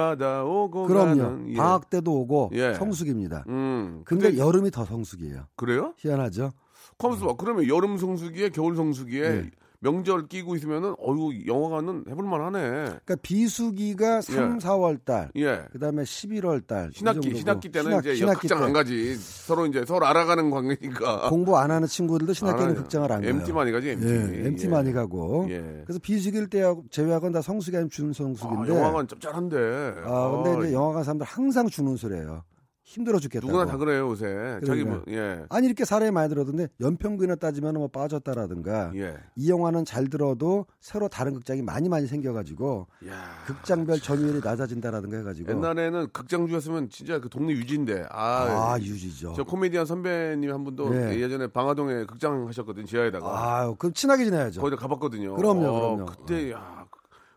그럼요. 0.87 1.49
예. 1.49 1.57
방학 1.57 1.89
때도 1.89 2.13
오고 2.13 2.51
예. 2.53 2.75
성수기입니다. 2.75 3.45
음. 3.49 4.03
근데 4.05 4.37
여름이 4.37 4.71
더 4.71 4.85
성수기예요. 4.85 5.47
그래요? 5.57 5.95
희한하죠? 5.97 6.53
컴스 6.99 7.25
봐. 7.25 7.35
그러면 7.39 7.67
여름 7.69 7.97
성수기에 7.97 8.51
겨울 8.51 8.77
성수기에 8.77 9.23
예. 9.23 9.51
명절 9.81 10.29
끼고 10.29 10.57
있으면은 10.57 10.95
어이구 10.99 11.47
영화관은 11.47 12.05
해볼만 12.09 12.41
하네. 12.41 12.61
그러니까 12.61 13.17
비수기가 13.23 14.21
3, 14.21 14.37
예. 14.37 14.59
4월 14.59 15.05
달, 15.05 15.31
예. 15.37 15.65
그다음에 15.73 16.03
11월 16.03 16.67
달. 16.67 16.91
이 16.91 16.99
신학기. 16.99 17.35
신학기 17.35 17.69
때는 17.71 17.91
신학- 17.91 18.05
이제 18.05 18.15
신학기 18.15 18.41
극장 18.41 18.59
때. 18.59 18.65
안 18.65 18.73
가지. 18.73 19.15
서로 19.17 19.67
이제 19.67 19.85
서로 19.87 20.07
알아가는 20.07 20.51
관계니까. 20.51 21.29
공부 21.29 21.57
안 21.59 21.71
하는 21.71 21.87
친구들도 21.87 22.33
신학기는. 22.33 22.75
극장을 22.75 23.11
안 23.13 23.21
가요. 23.21 23.31
MT 23.31 23.53
많이 23.53 23.73
가지, 23.73 23.91
MT. 23.91 24.07
예, 24.07 24.47
MT 24.47 24.65
예. 24.67 24.69
많이 24.69 24.93
가고. 24.93 25.47
예. 25.51 25.83
그래서 25.85 25.99
비수기일 26.03 26.49
때 26.49 26.63
제외하고는 26.91 27.33
다 27.33 27.43
성수기 27.43 27.77
아니면 27.77 27.89
아, 27.93 27.95
준성수기인데. 27.95 28.69
영화관 28.75 29.07
짭짤한데. 29.09 29.57
아, 30.05 30.31
근데 30.43 30.51
아, 30.51 30.65
이제 30.65 30.73
영화관 30.73 31.05
사람들 31.05 31.27
항상 31.27 31.69
주는 31.69 31.97
소리예요. 31.97 32.43
힘들어 32.87 33.19
죽겠다고. 33.19 33.51
누구나 33.53 33.69
다 33.69 33.77
그래요 33.77 34.09
요새. 34.11 34.27
뭐 34.33 34.61
그러니까. 34.61 35.03
예. 35.09 35.45
아니 35.51 35.67
이렇게 35.67 35.85
사례 35.85 36.13
많이 36.13 36.29
들었는데 36.29 36.69
연평균에 36.81 37.35
따지면 37.35 37.75
뭐 37.75 37.89
빠졌다라든가 37.89 38.93
예. 38.95 39.17
이 39.35 39.51
영화는 39.51 39.85
잘 39.85 40.07
들어도 40.09 40.67
새로 40.81 41.09
다른 41.09 41.35
극장이 41.35 41.63
많이 41.63 41.89
많이 41.89 42.07
생겨가지고 42.07 42.87
야. 43.09 43.43
극장별 43.47 43.99
점유율이 44.01 44.41
낮아진다라든가 44.43 45.17
해가지고 45.17 45.51
옛날에는 45.51 46.11
극장주였으면 46.13 46.89
진짜 46.89 47.19
그 47.19 47.29
동네 47.29 47.55
유지인데. 47.55 48.07
아. 48.09 48.75
아, 48.75 48.79
유지죠. 48.79 49.33
저 49.37 49.43
코미디언 49.43 49.85
선배님 49.85 50.53
한 50.53 50.63
분도 50.63 50.95
예. 50.95 51.21
예전에 51.21 51.49
방화동에 51.49 52.05
극장 52.05 52.47
하셨거든요 52.47 52.87
지하에다가 52.87 53.59
아유, 53.63 53.75
그럼 53.77 53.93
친하게 53.95 54.25
지내야죠. 54.27 54.61
거기다 54.61 54.81
가봤거든요. 54.81 55.35
그럼요, 55.35 55.67
어, 55.67 55.97
그럼요. 55.97 56.07
그때 56.07 56.53
야 56.53 56.86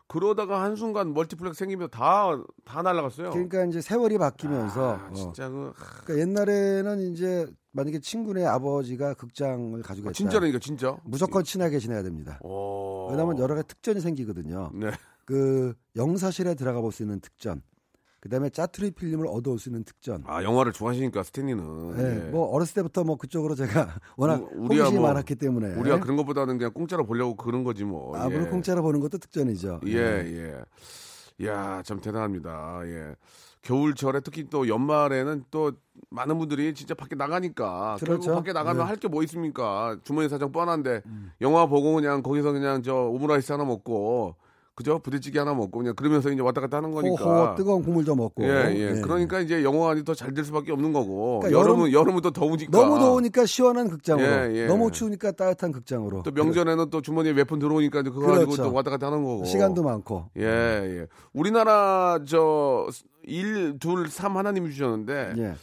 그- 0.10 0.20
그러다가 0.20 0.62
한 0.64 0.76
순간 0.76 1.14
멀티플렉스 1.14 1.58
생기면 1.60 1.90
다다 1.92 2.82
날라갔어요. 2.82 3.30
그러니까 3.30 3.64
이제 3.66 3.80
세월이 3.80 4.18
바뀌면서 4.18 4.96
아, 4.98 5.08
어. 5.10 5.14
진짜 5.14 5.48
그 5.50 5.72
그러니까 6.06 6.18
옛날에는 6.20 7.12
이제 7.12 7.48
만약에 7.72 8.00
친구네 8.00 8.44
아버지가 8.46 9.14
극장을 9.14 9.80
가지고 9.84 10.08
아, 10.08 10.12
있다. 10.12 10.18
진짜라니까 10.18 10.60
진짜. 10.60 10.98
무조건 11.04 11.44
친하게 11.44 11.78
지내야 11.80 12.02
됩니다. 12.04 12.40
오. 12.42 13.08
왜냐하면 13.12 13.38
여러 13.40 13.54
가지 13.56 13.68
특전이 13.68 14.02
생기거든요. 14.02 14.72
네. 14.74 14.90
그 15.26 15.76
영사실에 15.96 16.56
들어가 16.56 16.82
볼 16.82 16.92
수 16.92 17.04
있는 17.04 17.20
특전, 17.20 17.62
그다음에 18.20 18.50
짜투리 18.50 18.92
필름을 18.92 19.28
얻어올 19.28 19.60
수 19.60 19.70
있는 19.70 19.84
특전. 19.84 20.24
아 20.28 20.44
영화를 20.44 20.74
좋아하시니까 20.74 21.24
스탠리는. 21.24 21.96
네, 21.96 22.26
예. 22.28 22.30
뭐 22.32 22.48
어렸을 22.48 22.74
때부터 22.76 23.04
뭐 23.04 23.16
그쪽으로 23.18 23.56
제가 23.56 23.96
워낙 24.18 24.42
우- 24.42 24.66
우리야 24.66 24.84
호기심이 24.84 25.00
뭐- 25.00 25.08
많았기 25.08 25.36
때문에 25.36 25.76
우리가 25.76 26.00
그런 26.00 26.18
것보다는 26.18 26.58
그냥 26.58 26.74
공짜로 26.74 27.06
보려고 27.06 27.36
그런 27.36 27.64
거지 27.64 27.84
뭐. 27.86 28.16
아, 28.18 28.28
물론 28.28 28.50
공짜로 28.50 28.82
보는 28.82 29.00
것도 29.00 29.18
특전이죠. 29.20 29.82
예, 29.88 29.96
예. 29.98 31.46
야, 31.48 31.82
참 31.86 32.02
대단합니다. 32.02 32.82
예. 32.86 33.16
겨울철에 33.62 34.22
특히 34.22 34.50
또 34.50 34.68
연말에는 34.70 35.44
또 35.52 35.74
많은 36.10 36.38
분들이 36.38 36.74
진짜 36.74 36.94
밖에 36.96 37.16
나가니까 37.16 37.98
결국 38.00 38.24
그렇죠. 38.24 38.36
밖에 38.36 38.54
나가면 38.54 38.84
네. 38.84 38.88
할게 38.88 39.08
뭐 39.10 39.22
있습니까? 39.24 39.98
주머니 40.04 40.30
사정 40.30 40.52
뻔한데 40.54 41.02
영화 41.42 41.66
보고 41.66 41.94
그냥 41.94 42.24
거기서 42.24 42.54
그냥 42.54 42.82
저 42.84 42.96
오므라이스 42.96 43.52
하나 43.52 43.66
먹고 43.66 44.36
그죠? 44.80 44.98
부대찌개 45.00 45.40
하나 45.40 45.54
먹고 45.54 45.80
그냥 45.80 45.94
그러면서 45.94 46.30
이제 46.32 46.42
왔다 46.42 46.62
갔다 46.62 46.78
하는 46.78 46.92
거니까. 46.94 47.22
호호 47.22 47.56
뜨거운 47.56 47.84
국물 47.84 48.06
좀 48.06 48.18
먹고. 48.18 48.42
예, 48.46 48.74
예. 48.76 48.92
네. 48.94 49.02
그러니까 49.02 49.42
이제 49.42 49.62
영화관이 49.62 50.06
더 50.06 50.14
잘 50.16 50.34
될 50.34 50.46
수밖에 50.46 50.72
없는 50.72 50.94
거고. 50.94 51.42
그러니까 51.42 51.60
여름은 51.60 51.92
여름은 51.92 52.22
또 52.22 52.32
더우니까. 52.32 52.72
너무 52.72 52.98
더우니까 52.98 53.46
시원한 53.46 53.90
극장으로, 53.90 54.26
예, 54.26 54.56
예. 54.56 54.66
너무 54.68 54.90
추우니까 54.90 55.34
따뜻한 55.34 55.74
극장으로. 55.74 56.24
또 56.24 56.32
명절에는 56.32 56.90
또 56.92 57.02
주머니에 57.02 57.34
몇 57.34 57.46
푼 57.50 57.60
들어오니까 57.60 58.04
그거 58.04 58.22
그렇죠. 58.22 58.46
가지고 58.46 58.64
또 58.70 58.74
왔다 58.74 58.90
갔다 58.90 59.08
하는 59.08 59.22
거고. 59.22 59.44
시간도 59.44 59.84
많고. 59.84 60.30
예, 60.38 60.44
예. 60.46 61.08
우리나라 61.34 62.20
저 62.26 62.88
1, 63.24 63.80
2, 63.84 64.10
3 64.10 64.38
하나님이 64.38 64.72
주셨는데 64.72 65.34
예. 65.40 65.54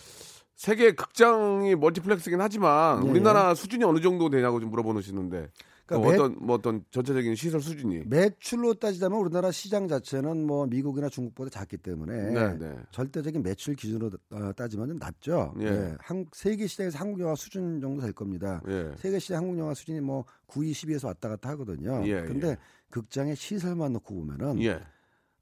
세계 0.57 0.92
극장이 0.92 1.75
멀티플렉스긴 1.77 2.40
하지만 2.40 3.05
예, 3.07 3.11
우리나라 3.11 3.55
수준이 3.55 3.85
어느 3.85 4.01
정도 4.01 4.31
되냐고 4.31 4.59
좀 4.59 4.71
물어보시는데 4.71 5.51
그러니까 5.85 6.09
그 6.09 6.12
매- 6.12 6.14
어떤 6.14 6.37
뭐 6.45 6.57
어떤 6.57 6.85
전체적인 6.90 7.35
시설 7.37 7.61
수준이 7.61 8.05
매출로 8.07 8.75
따지자면 8.75 9.19
우리나라 9.21 9.53
시장 9.53 9.87
자체는 9.87 10.47
뭐 10.47 10.66
미국이나 10.66 11.09
중국보다 11.11 11.51
작기 11.51 11.77
때문에 11.77 12.31
네, 12.33 12.59
네. 12.59 12.75
절대적인 12.90 13.42
매출 13.42 13.75
기준으로 13.77 14.11
어, 14.33 14.53
따지면 14.57 14.97
낮죠. 14.99 15.55
예. 15.61 15.66
예. 15.66 15.95
한, 16.01 16.27
세계 16.33 16.66
시장에서 16.66 16.99
한국 16.99 17.21
영화 17.21 17.35
수준 17.37 17.81
정도 17.81 18.01
될 18.01 18.12
겁니다. 18.12 18.61
예. 18.66 18.92
세계 18.97 19.19
시장 19.19 19.42
한국 19.42 19.59
영화 19.59 19.75
수준이 19.75 20.01
뭐 20.01 20.25
9위, 20.49 20.73
10위에서 20.73 21.07
왔다 21.07 21.29
갔다 21.29 21.51
하거든요. 21.51 22.03
예, 22.07 22.23
근데 22.23 22.49
예. 22.49 22.57
극장의 22.90 23.37
시설만 23.37 23.92
놓고 23.92 24.14
보면은 24.14 24.61
예. 24.62 24.81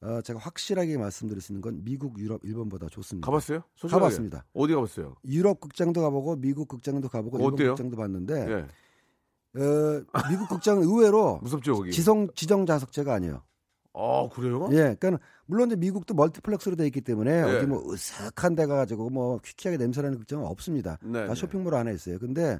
어, 0.04 0.20
제가 0.20 0.38
확실하게 0.38 0.98
말씀드릴 0.98 1.40
수 1.40 1.52
있는 1.52 1.62
건 1.62 1.80
미국, 1.82 2.18
유럽, 2.18 2.44
일본보다 2.44 2.88
좋습니다. 2.88 3.24
가봤어요? 3.26 3.62
솔직하게. 3.74 4.00
가봤습니다. 4.00 4.44
어디 4.52 4.74
가봤어요? 4.74 5.14
유럽 5.24 5.60
극장도 5.60 6.02
가보고 6.02 6.36
미국 6.36 6.68
극장도 6.68 7.08
가보고 7.08 7.38
일본 7.38 7.54
어때요? 7.54 7.70
극장도 7.74 7.96
봤는데 7.96 8.46
예. 8.50 9.60
어, 9.60 10.04
미국 10.30 10.48
극장은 10.48 10.82
의외로 10.82 11.38
무섭죠, 11.42 11.74
거기. 11.76 11.90
지성 11.92 12.28
지정 12.34 12.66
좌석제가 12.66 13.14
아니에요. 13.14 13.42
아, 13.96 14.28
그래요? 14.32 14.68
예, 14.72 14.96
그러니까 14.98 15.18
물론 15.46 15.68
이제 15.68 15.76
미국도 15.76 16.14
멀티플렉스로 16.14 16.74
돼 16.76 16.84
있기 16.86 17.00
때문에 17.00 17.30
예. 17.30 17.42
어디 17.42 17.66
뭐 17.66 17.82
으슥한 17.92 18.56
데 18.56 18.66
가 18.66 18.74
가지고 18.76 19.08
뭐 19.08 19.38
퀴퀴하게 19.38 19.78
냄새나는 19.78 20.18
극장은 20.18 20.44
없습니다. 20.46 20.98
네, 21.02 21.26
다 21.26 21.32
네. 21.32 21.34
쇼핑몰 21.34 21.74
안에 21.76 21.94
있어요. 21.94 22.18
근데 22.18 22.54
어, 22.54 22.58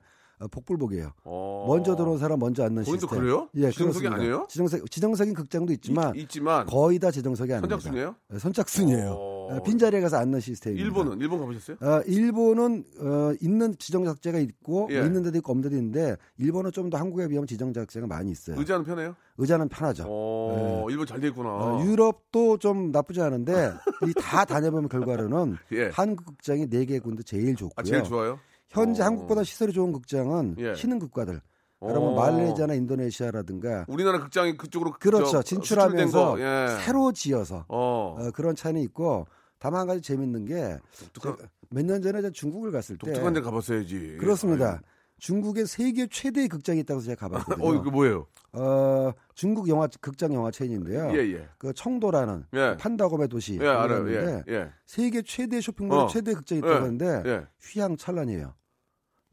복불복이에요. 0.50 1.12
어. 1.24 1.64
먼저 1.68 1.94
들어온 1.96 2.18
사람 2.18 2.38
먼저 2.38 2.64
앉는 2.64 2.84
거기도 2.84 3.00
시스템. 3.06 3.18
그래요? 3.20 3.48
예, 3.54 3.70
지정석이 3.70 4.00
그렇습니다. 4.06 4.16
아니에요? 4.16 4.46
지정석 4.48 4.90
지정석인 4.90 5.34
극장도 5.34 5.72
있지만 5.74 6.14
있, 6.16 6.22
있지만 6.22 6.66
거의 6.66 6.98
다 6.98 7.10
지정석이 7.10 7.52
아닙니다. 7.52 7.74
선착순이에요? 7.76 8.14
예, 8.34 8.38
선착순이에요. 8.38 9.10
어. 9.10 9.34
어, 9.44 9.62
빈 9.62 9.78
자리에 9.78 10.00
가서 10.00 10.16
앉는 10.16 10.40
시스템입니다. 10.40 10.84
일본은 10.86 11.20
일본 11.20 11.38
가보셨어요? 11.40 11.76
어, 11.80 12.00
일본은 12.06 12.84
어, 13.00 13.32
있는 13.40 13.76
지정석제가 13.78 14.38
있고 14.38 14.88
예. 14.90 14.98
뭐 14.98 15.06
있는 15.06 15.22
데도 15.22 15.36
있고 15.38 15.52
없는 15.52 15.62
데도 15.68 15.76
있는데 15.76 16.16
일본은 16.38 16.70
좀 16.72 16.84
더 16.90 16.98
한국에 16.98 17.28
비하면 17.28 17.46
지정석제가 17.46 18.06
많이 18.06 18.30
있어요. 18.30 18.58
의자는 18.58 18.84
편해요? 18.84 19.14
의자는 19.38 19.68
편하죠. 19.68 20.04
어, 20.08 20.86
일본 20.90 21.06
잘 21.06 21.20
돼 21.20 21.28
있구나. 21.28 21.48
어, 21.50 21.84
유럽도 21.84 22.58
좀 22.58 22.90
나쁘지 22.92 23.20
않은데 23.20 23.72
이 24.06 24.12
다 24.20 24.44
다녀보면 24.44 24.88
결과로는 24.88 25.56
예. 25.72 25.90
한국 25.92 26.26
극장이 26.26 26.68
네 26.68 26.84
개 26.84 26.98
군데 26.98 27.22
제일 27.22 27.54
좋고요. 27.56 27.72
아, 27.76 27.82
제일 27.82 28.02
좋아요? 28.04 28.38
현재 28.70 29.02
어. 29.02 29.06
한국보다 29.06 29.44
시설이 29.44 29.72
좋은 29.72 29.92
극장은 29.92 30.56
예. 30.58 30.74
신흥 30.74 30.98
국가들. 30.98 31.40
어. 31.80 31.88
여러분 31.88 32.14
말레이시아나 32.14 32.74
인도네시아라든가 32.74 33.84
우리나라 33.88 34.20
극장이 34.20 34.56
그쪽으로 34.56 34.92
그렇죠. 34.92 35.26
저, 35.26 35.42
진출하면서 35.42 36.40
예. 36.40 36.76
새로 36.84 37.12
지어서 37.12 37.64
어. 37.68 38.16
어, 38.18 38.30
그런 38.32 38.54
차이는 38.56 38.80
있고 38.82 39.26
다만 39.58 39.80
한 39.80 39.86
가지 39.86 40.00
재밌는 40.00 40.46
게 40.46 40.78
독특한, 41.12 41.48
몇년 41.70 42.02
전에 42.02 42.30
중국을 42.30 42.70
갔을 42.70 42.96
때 42.96 43.06
독특한 43.06 43.32
데 43.32 43.40
가봤어야지. 43.40 44.16
그렇습니다. 44.18 44.80
중국에 45.18 45.64
세계 45.64 46.06
최대의 46.06 46.48
극장이 46.48 46.80
있다고 46.80 47.00
제가 47.00 47.28
가봤거든요. 47.28 47.64
어, 47.66 47.74
이거 47.74 47.90
뭐예요? 47.90 48.26
어, 48.52 49.12
중국 49.34 49.68
영화 49.68 49.88
극장 50.00 50.34
영화 50.34 50.50
체인인데요. 50.50 51.10
예, 51.14 51.18
예. 51.34 51.48
그 51.58 51.72
청도라는 51.72 52.46
예. 52.54 52.76
판다곰의 52.78 53.28
도시 53.28 53.58
예, 53.60 53.66
알아요. 53.66 54.10
예, 54.12 54.42
예. 54.48 54.70
세계 54.86 55.22
최대 55.22 55.60
쇼핑몰 55.60 55.98
어. 55.98 56.06
최대 56.08 56.34
극장이 56.34 56.58
있다고 56.58 56.72
예, 56.74 56.78
하는데 56.78 57.22
예. 57.26 57.46
휘황찬란이에요. 57.60 58.54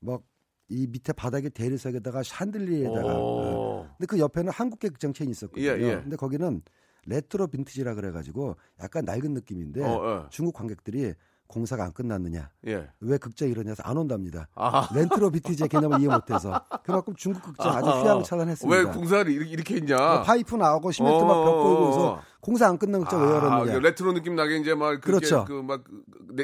막 0.01 0.31
이 0.71 0.87
밑에 0.87 1.11
바닥에 1.11 1.49
대리석에다가 1.49 2.23
샹들리에다가. 2.23 3.19
오. 3.19 3.87
근데 3.97 4.05
그 4.07 4.17
옆에는 4.19 4.51
한국계 4.51 4.87
극장 4.89 5.11
체인이 5.11 5.31
있었거든요. 5.31 5.65
예, 5.65 5.77
예. 5.81 5.95
근데 6.01 6.15
거기는 6.15 6.61
레트로 7.05 7.47
빈티지라 7.47 7.93
그래가지고 7.95 8.55
약간 8.79 9.03
낡은 9.03 9.33
느낌인데 9.33 9.83
어, 9.83 10.27
중국 10.31 10.53
관객들이 10.55 11.13
공사가 11.51 11.83
안 11.83 11.91
끝났느냐, 11.91 12.49
예. 12.67 12.71
예. 12.71 12.87
왜 13.01 13.17
극장이 13.17 13.51
이러냐 13.51 13.71
해서 13.71 13.83
안 13.85 13.97
온답니다. 13.97 14.47
아. 14.55 14.87
레트로 14.95 15.31
빈티지의 15.31 15.67
개념을 15.67 15.99
이해 15.99 16.07
못해서 16.07 16.61
그만큼 16.83 17.13
중국 17.17 17.43
극장 17.43 17.75
아주 17.75 17.89
휘황찬란했습니다. 17.89 18.77
왜 18.77 18.85
공사를 18.85 19.29
이렇게, 19.29 19.49
이렇게 19.51 19.75
했냐? 19.75 19.97
뭐 19.97 20.21
파이프 20.21 20.55
나오고 20.55 20.91
시멘트 20.91 21.23
막벽 21.23 21.63
보이고 21.63 21.87
해서 21.89 22.21
공사 22.39 22.69
안 22.69 22.77
끝난 22.77 23.01
극장 23.01 23.21
왜 23.21 23.27
아, 23.27 23.35
열었느냐. 23.35 23.73
그 23.73 23.77
레트로 23.79 24.13
느낌 24.13 24.35
나게 24.35 24.57
이제 24.59 24.73
막 24.73 25.01
그렇죠. 25.01 25.43
그막 25.43 25.83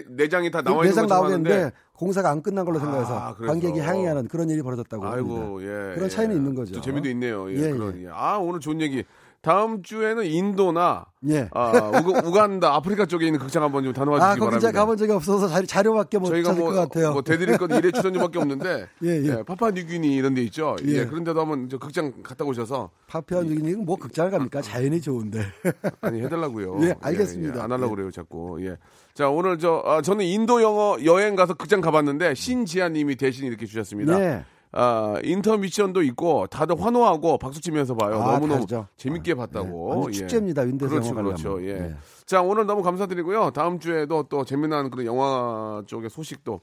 내장이 0.10 0.52
다그 0.52 0.70
나와 0.70 0.84
있는 0.84 0.90
내장 0.90 1.08
나오겠는데 1.08 1.72
공사가 1.94 2.30
안 2.30 2.42
끝난 2.42 2.66
걸로 2.66 2.78
생각해서 2.78 3.18
아. 3.18 3.34
관객이 3.34 3.80
항의하는 3.80 4.28
그런 4.28 4.50
일이 4.50 4.62
벌어졌다고 4.62 5.06
합니다. 5.06 5.32
아이고 5.34 5.62
예. 5.64 5.68
그런 5.96 6.04
예. 6.04 6.10
차이는 6.10 6.36
있는 6.36 6.54
거죠. 6.54 6.74
또 6.74 6.82
재미도 6.82 7.08
있네요. 7.12 7.50
예. 7.50 7.56
예, 7.56 7.72
그런 7.72 8.04
예. 8.04 8.10
아 8.12 8.38
오늘 8.38 8.60
좋은 8.60 8.82
얘기. 8.82 9.06
다음 9.48 9.82
주에는 9.82 10.26
인도나 10.26 11.06
예. 11.30 11.48
아, 11.54 11.70
우가, 12.04 12.28
우간다 12.28 12.76
아프리카 12.76 13.06
쪽에 13.06 13.28
있는 13.28 13.40
극장 13.40 13.64
한번 13.64 13.82
좀 13.86 13.94
다녀와 13.94 14.18
아, 14.18 14.20
주시기 14.20 14.40
거기 14.42 14.50
바랍니다. 14.50 14.68
제가 14.68 14.80
가본 14.82 14.98
적이 14.98 15.12
없어서 15.14 15.48
자료, 15.48 15.66
자료 15.66 15.94
밖에 15.94 16.18
못 16.18 16.26
저희가 16.28 16.52
뭐, 16.52 16.74
것 16.74 16.76
같아요. 16.76 17.14
뭐 17.14 17.22
대드릴 17.22 17.58
건 17.58 17.72
일회 17.72 17.92
출연료밖에 17.92 18.40
없는데 18.40 18.90
예, 19.06 19.08
예. 19.08 19.44
파파뉴기니 19.44 20.14
이런 20.14 20.34
데 20.34 20.42
있죠. 20.44 20.76
예. 20.86 20.92
예. 20.92 21.06
그런 21.06 21.24
데도 21.24 21.40
한번 21.40 21.70
저 21.70 21.78
극장 21.78 22.12
갔다 22.24 22.44
오셔서 22.44 22.90
파피아 23.08 23.44
뉴기니는 23.44 23.86
뭐 23.86 23.96
극장을 23.96 24.30
갑니까? 24.32 24.62
자연이 24.62 25.00
좋은데. 25.00 25.40
아니 26.02 26.22
해달라고요. 26.24 26.80
예, 26.82 26.96
알겠습니다. 27.00 27.64
안 27.64 27.72
하려고 27.72 27.94
예. 27.94 27.96
그래요, 27.96 28.12
자꾸. 28.12 28.58
예. 28.66 28.76
자, 29.14 29.30
오늘 29.30 29.60
저 29.60 29.82
아, 29.86 30.02
저는 30.02 30.26
인도 30.26 30.62
영어 30.62 30.98
여행 31.06 31.38
가서 31.38 31.54
극장 31.54 31.80
가봤는데 31.80 32.36
신지아님이 32.36 33.16
대신 33.16 33.46
이렇게 33.46 33.66
주셨습니다. 33.66 34.44
네. 34.74 34.80
아, 34.80 35.20
인터 35.24 35.58
미션도 35.58 36.02
있고 36.04 36.48
다들 36.48 36.80
환호하고 36.82 37.38
박수 37.38 37.62
치면서 37.62 37.96
봐요. 37.96 38.16
아, 38.22 38.34
너무너무 38.34 38.54
다르죠. 38.68 38.88
재밌게 38.98 39.34
네, 39.34 39.36
봤다고. 39.38 39.88
완전 39.88 40.12
축제입니다. 40.12 40.62
윈대에서 40.64 40.94
그렇죠, 40.94 41.16
그렇죠. 41.16 41.66
예. 41.66 41.74
네. 41.74 41.96
자, 42.26 42.42
오늘 42.42 42.66
너무 42.66 42.84
감사드리고요. 42.84 43.52
다음 43.52 43.80
주에도 43.80 44.24
또 44.24 44.44
재미난 44.46 44.90
그런 44.90 45.06
영화 45.06 45.82
쪽의 45.88 46.10
소식도 46.10 46.62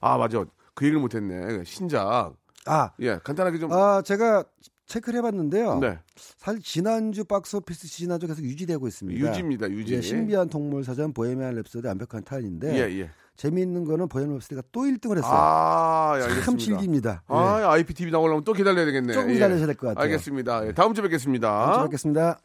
아, 0.00 0.16
맞아. 0.18 0.44
그 0.74 0.86
얘기를 0.86 1.00
못 1.00 1.14
했네. 1.14 1.62
신작. 1.64 2.34
아, 2.66 2.90
예, 3.00 3.18
간단하게 3.22 3.58
좀 3.58 3.72
아 3.72 4.02
제가 4.02 4.44
체크를 4.86 5.18
해봤는데요. 5.18 5.78
네. 5.78 5.98
사실 6.16 6.60
지난주 6.62 7.24
박스오피스 7.24 7.88
지난주 7.88 8.26
계속 8.26 8.42
유지되고 8.42 8.86
있습니다. 8.86 9.18
유지입니다. 9.28 9.70
유지. 9.70 9.94
예, 9.94 10.00
신비한 10.00 10.48
동물 10.48 10.84
사전 10.84 11.12
보헤미안 11.12 11.54
랩소디 11.62 11.86
완벽한 11.86 12.24
타인인데 12.24 12.74
예, 12.76 13.00
예. 13.00 13.10
재미있는 13.42 13.84
거는 13.84 14.08
랩소디가 14.08 14.62
또 14.70 14.82
1등을 14.82 15.16
했어요. 15.18 15.32
아, 15.34 16.12
예, 16.16 16.20
참 16.20 16.30
알겠습니다. 16.30 16.64
즐깁니다. 16.64 17.22
예. 17.28 17.34
아, 17.34 17.72
IPTV 17.72 18.12
나오려면 18.12 18.44
또 18.44 18.52
기다려야 18.52 18.84
되겠네. 18.86 19.12
조금 19.14 19.30
예. 19.30 19.34
기다리셔야 19.34 19.66
될 19.66 19.74
것 19.76 19.88
같아요. 19.88 20.04
알겠습니다. 20.04 20.66
예, 20.68 20.72
다음 20.72 20.94
주에 20.94 21.02
뵙겠습니다. 21.02 21.48
다음 21.50 21.74
주에 21.74 21.84
뵙겠습니다. 21.86 22.38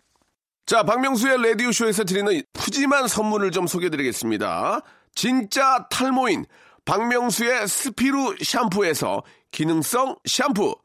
자, 0.66 0.84
박명수의 0.84 1.38
라디오쇼에서 1.50 2.04
드리는 2.04 2.42
푸짐한 2.54 3.08
선물을 3.08 3.52
좀 3.52 3.68
소개해드리겠습니다. 3.68 4.82
진짜 5.14 5.86
탈모인 5.92 6.46
박명수의 6.86 7.68
스피루 7.68 8.36
샴푸에서 8.44 9.22
기능성 9.52 10.16
샴푸, 10.26 10.76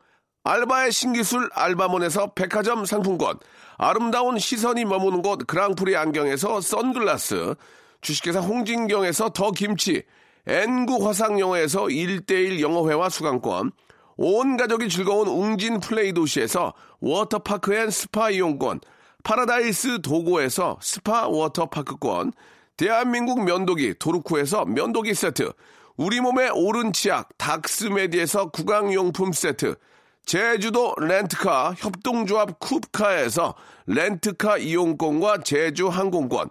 알바의 0.44 0.92
신기술 0.92 1.48
알바몬에서 1.54 2.34
백화점 2.34 2.84
상품권, 2.84 3.38
아름다운 3.78 4.38
시선이 4.38 4.84
머무는 4.84 5.22
곳 5.22 5.46
그랑프리 5.46 5.96
안경에서 5.96 6.60
선글라스, 6.60 7.54
주식회사 8.03 8.40
홍진경에서 8.40 9.30
더 9.30 9.53
김치, 9.53 10.03
N구 10.46 11.07
화상영어에서 11.07 11.84
1대1 11.84 12.61
영어회화 12.61 13.09
수강권, 13.09 13.70
온 14.16 14.57
가족이 14.57 14.88
즐거운 14.88 15.28
웅진 15.28 15.80
플레이 15.80 16.12
도시에서 16.12 16.74
워터파크 17.00 17.74
and 17.74 17.90
스파 17.90 18.30
이용권, 18.30 18.80
파라다이스 19.22 20.03
도고에서 20.03 20.78
스파 20.82 21.28
워터파크권, 21.28 22.32
대한민국 22.76 23.44
면도기 23.44 23.94
도루코에서 24.00 24.64
면도기 24.64 25.14
세트, 25.14 25.53
우리 25.96 26.20
몸에 26.20 26.50
옳은 26.55 26.92
치약 26.92 27.28
닥스메디에서 27.38 28.50
구강용품 28.50 29.32
세트, 29.32 29.76
제주도 30.24 30.94
렌트카 30.98 31.74
협동조합 31.78 32.59
쿱카에서 32.59 33.55
렌트카 33.86 34.59
이용권과 34.59 35.42
제주 35.44 35.88
항공권, 35.88 36.50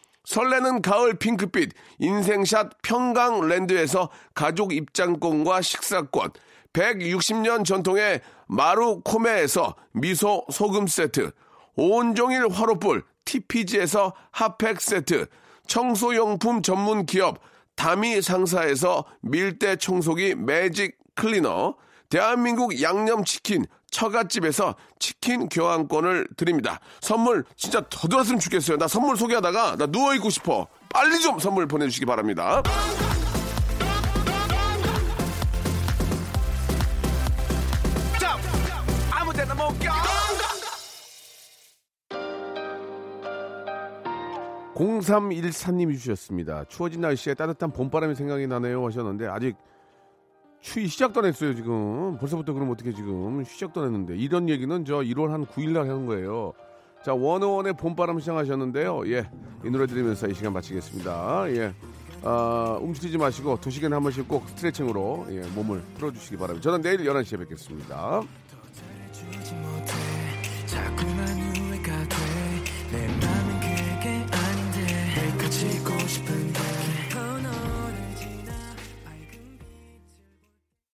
설레는 0.23 0.81
가을 0.81 1.15
핑크빛 1.15 1.71
인생샷 1.99 2.81
평강랜드에서 2.81 4.09
가족 4.33 4.73
입장권과 4.73 5.61
식사권, 5.61 6.31
160년 6.73 7.65
전통의 7.65 8.21
마루코메에서 8.47 9.75
미소 9.91 10.45
소금 10.51 10.87
세트, 10.87 11.31
온종일 11.75 12.47
화로불 12.49 13.03
TPG에서 13.25 14.13
핫팩 14.31 14.79
세트, 14.79 15.27
청소용품 15.67 16.61
전문 16.61 17.05
기업 17.05 17.39
다미 17.75 18.21
상사에서 18.21 19.05
밀대 19.21 19.77
청소기 19.77 20.35
매직 20.35 20.97
클리너, 21.15 21.75
대한민국 22.11 22.81
양념치킨 22.81 23.65
처갓집에서 23.89 24.75
치킨 24.99 25.47
교환권을 25.47 26.27
드립니다. 26.35 26.79
선물 26.99 27.45
진짜 27.55 27.81
더 27.89 28.07
들었으면 28.07 28.39
좋겠어요. 28.39 28.77
나 28.77 28.87
선물 28.87 29.15
소개하다가 29.15 29.77
나 29.77 29.85
누워있고 29.85 30.29
싶어. 30.29 30.67
빨리 30.89 31.19
좀 31.21 31.39
선물 31.39 31.67
보내주시기 31.67 32.05
바랍니다. 32.05 32.61
아무데나 39.11 39.55
못 39.55 39.69
가. 39.79 39.93
0314님이 44.75 45.97
주셨습니다. 45.97 46.65
추워진 46.65 47.01
날씨에 47.01 47.35
따뜻한 47.35 47.71
봄바람이 47.71 48.15
생각이 48.15 48.47
나네요 48.47 48.85
하셨는데 48.85 49.27
아직 49.27 49.55
추위 50.61 50.87
시작도 50.87 51.19
안 51.19 51.25
했어요 51.25 51.55
지금 51.55 52.17
벌써부터 52.17 52.53
그럼 52.53 52.69
어떻게 52.69 52.93
지금 52.93 53.43
시작도 53.43 53.81
안 53.81 53.87
했는데 53.87 54.15
이런 54.15 54.47
얘기는 54.47 54.85
저 54.85 54.97
1월 54.97 55.29
한 55.29 55.45
9일 55.45 55.71
날 55.71 55.89
하는 55.89 56.05
거예요. 56.05 56.53
자 57.03 57.13
원어원의 57.13 57.73
봄바람 57.73 58.19
시작하셨는데요. 58.19 59.11
예, 59.11 59.27
이 59.65 59.69
노래 59.71 59.87
들으면서 59.87 60.27
이 60.27 60.35
시간 60.35 60.53
마치겠습니다. 60.53 61.51
예, 61.55 61.73
아, 62.23 62.77
움츠리지 62.79 63.17
마시고 63.17 63.59
두 63.59 63.71
시간에 63.71 63.95
한 63.95 64.03
번씩 64.03 64.27
꼭 64.27 64.47
스트레칭으로 64.49 65.25
예, 65.31 65.41
몸을 65.55 65.81
풀어주시기 65.95 66.37
바랍니다. 66.37 66.63
저는 66.63 66.81
내일 66.83 66.99
11시에 66.99 67.39
뵙겠습니다. 67.39 68.21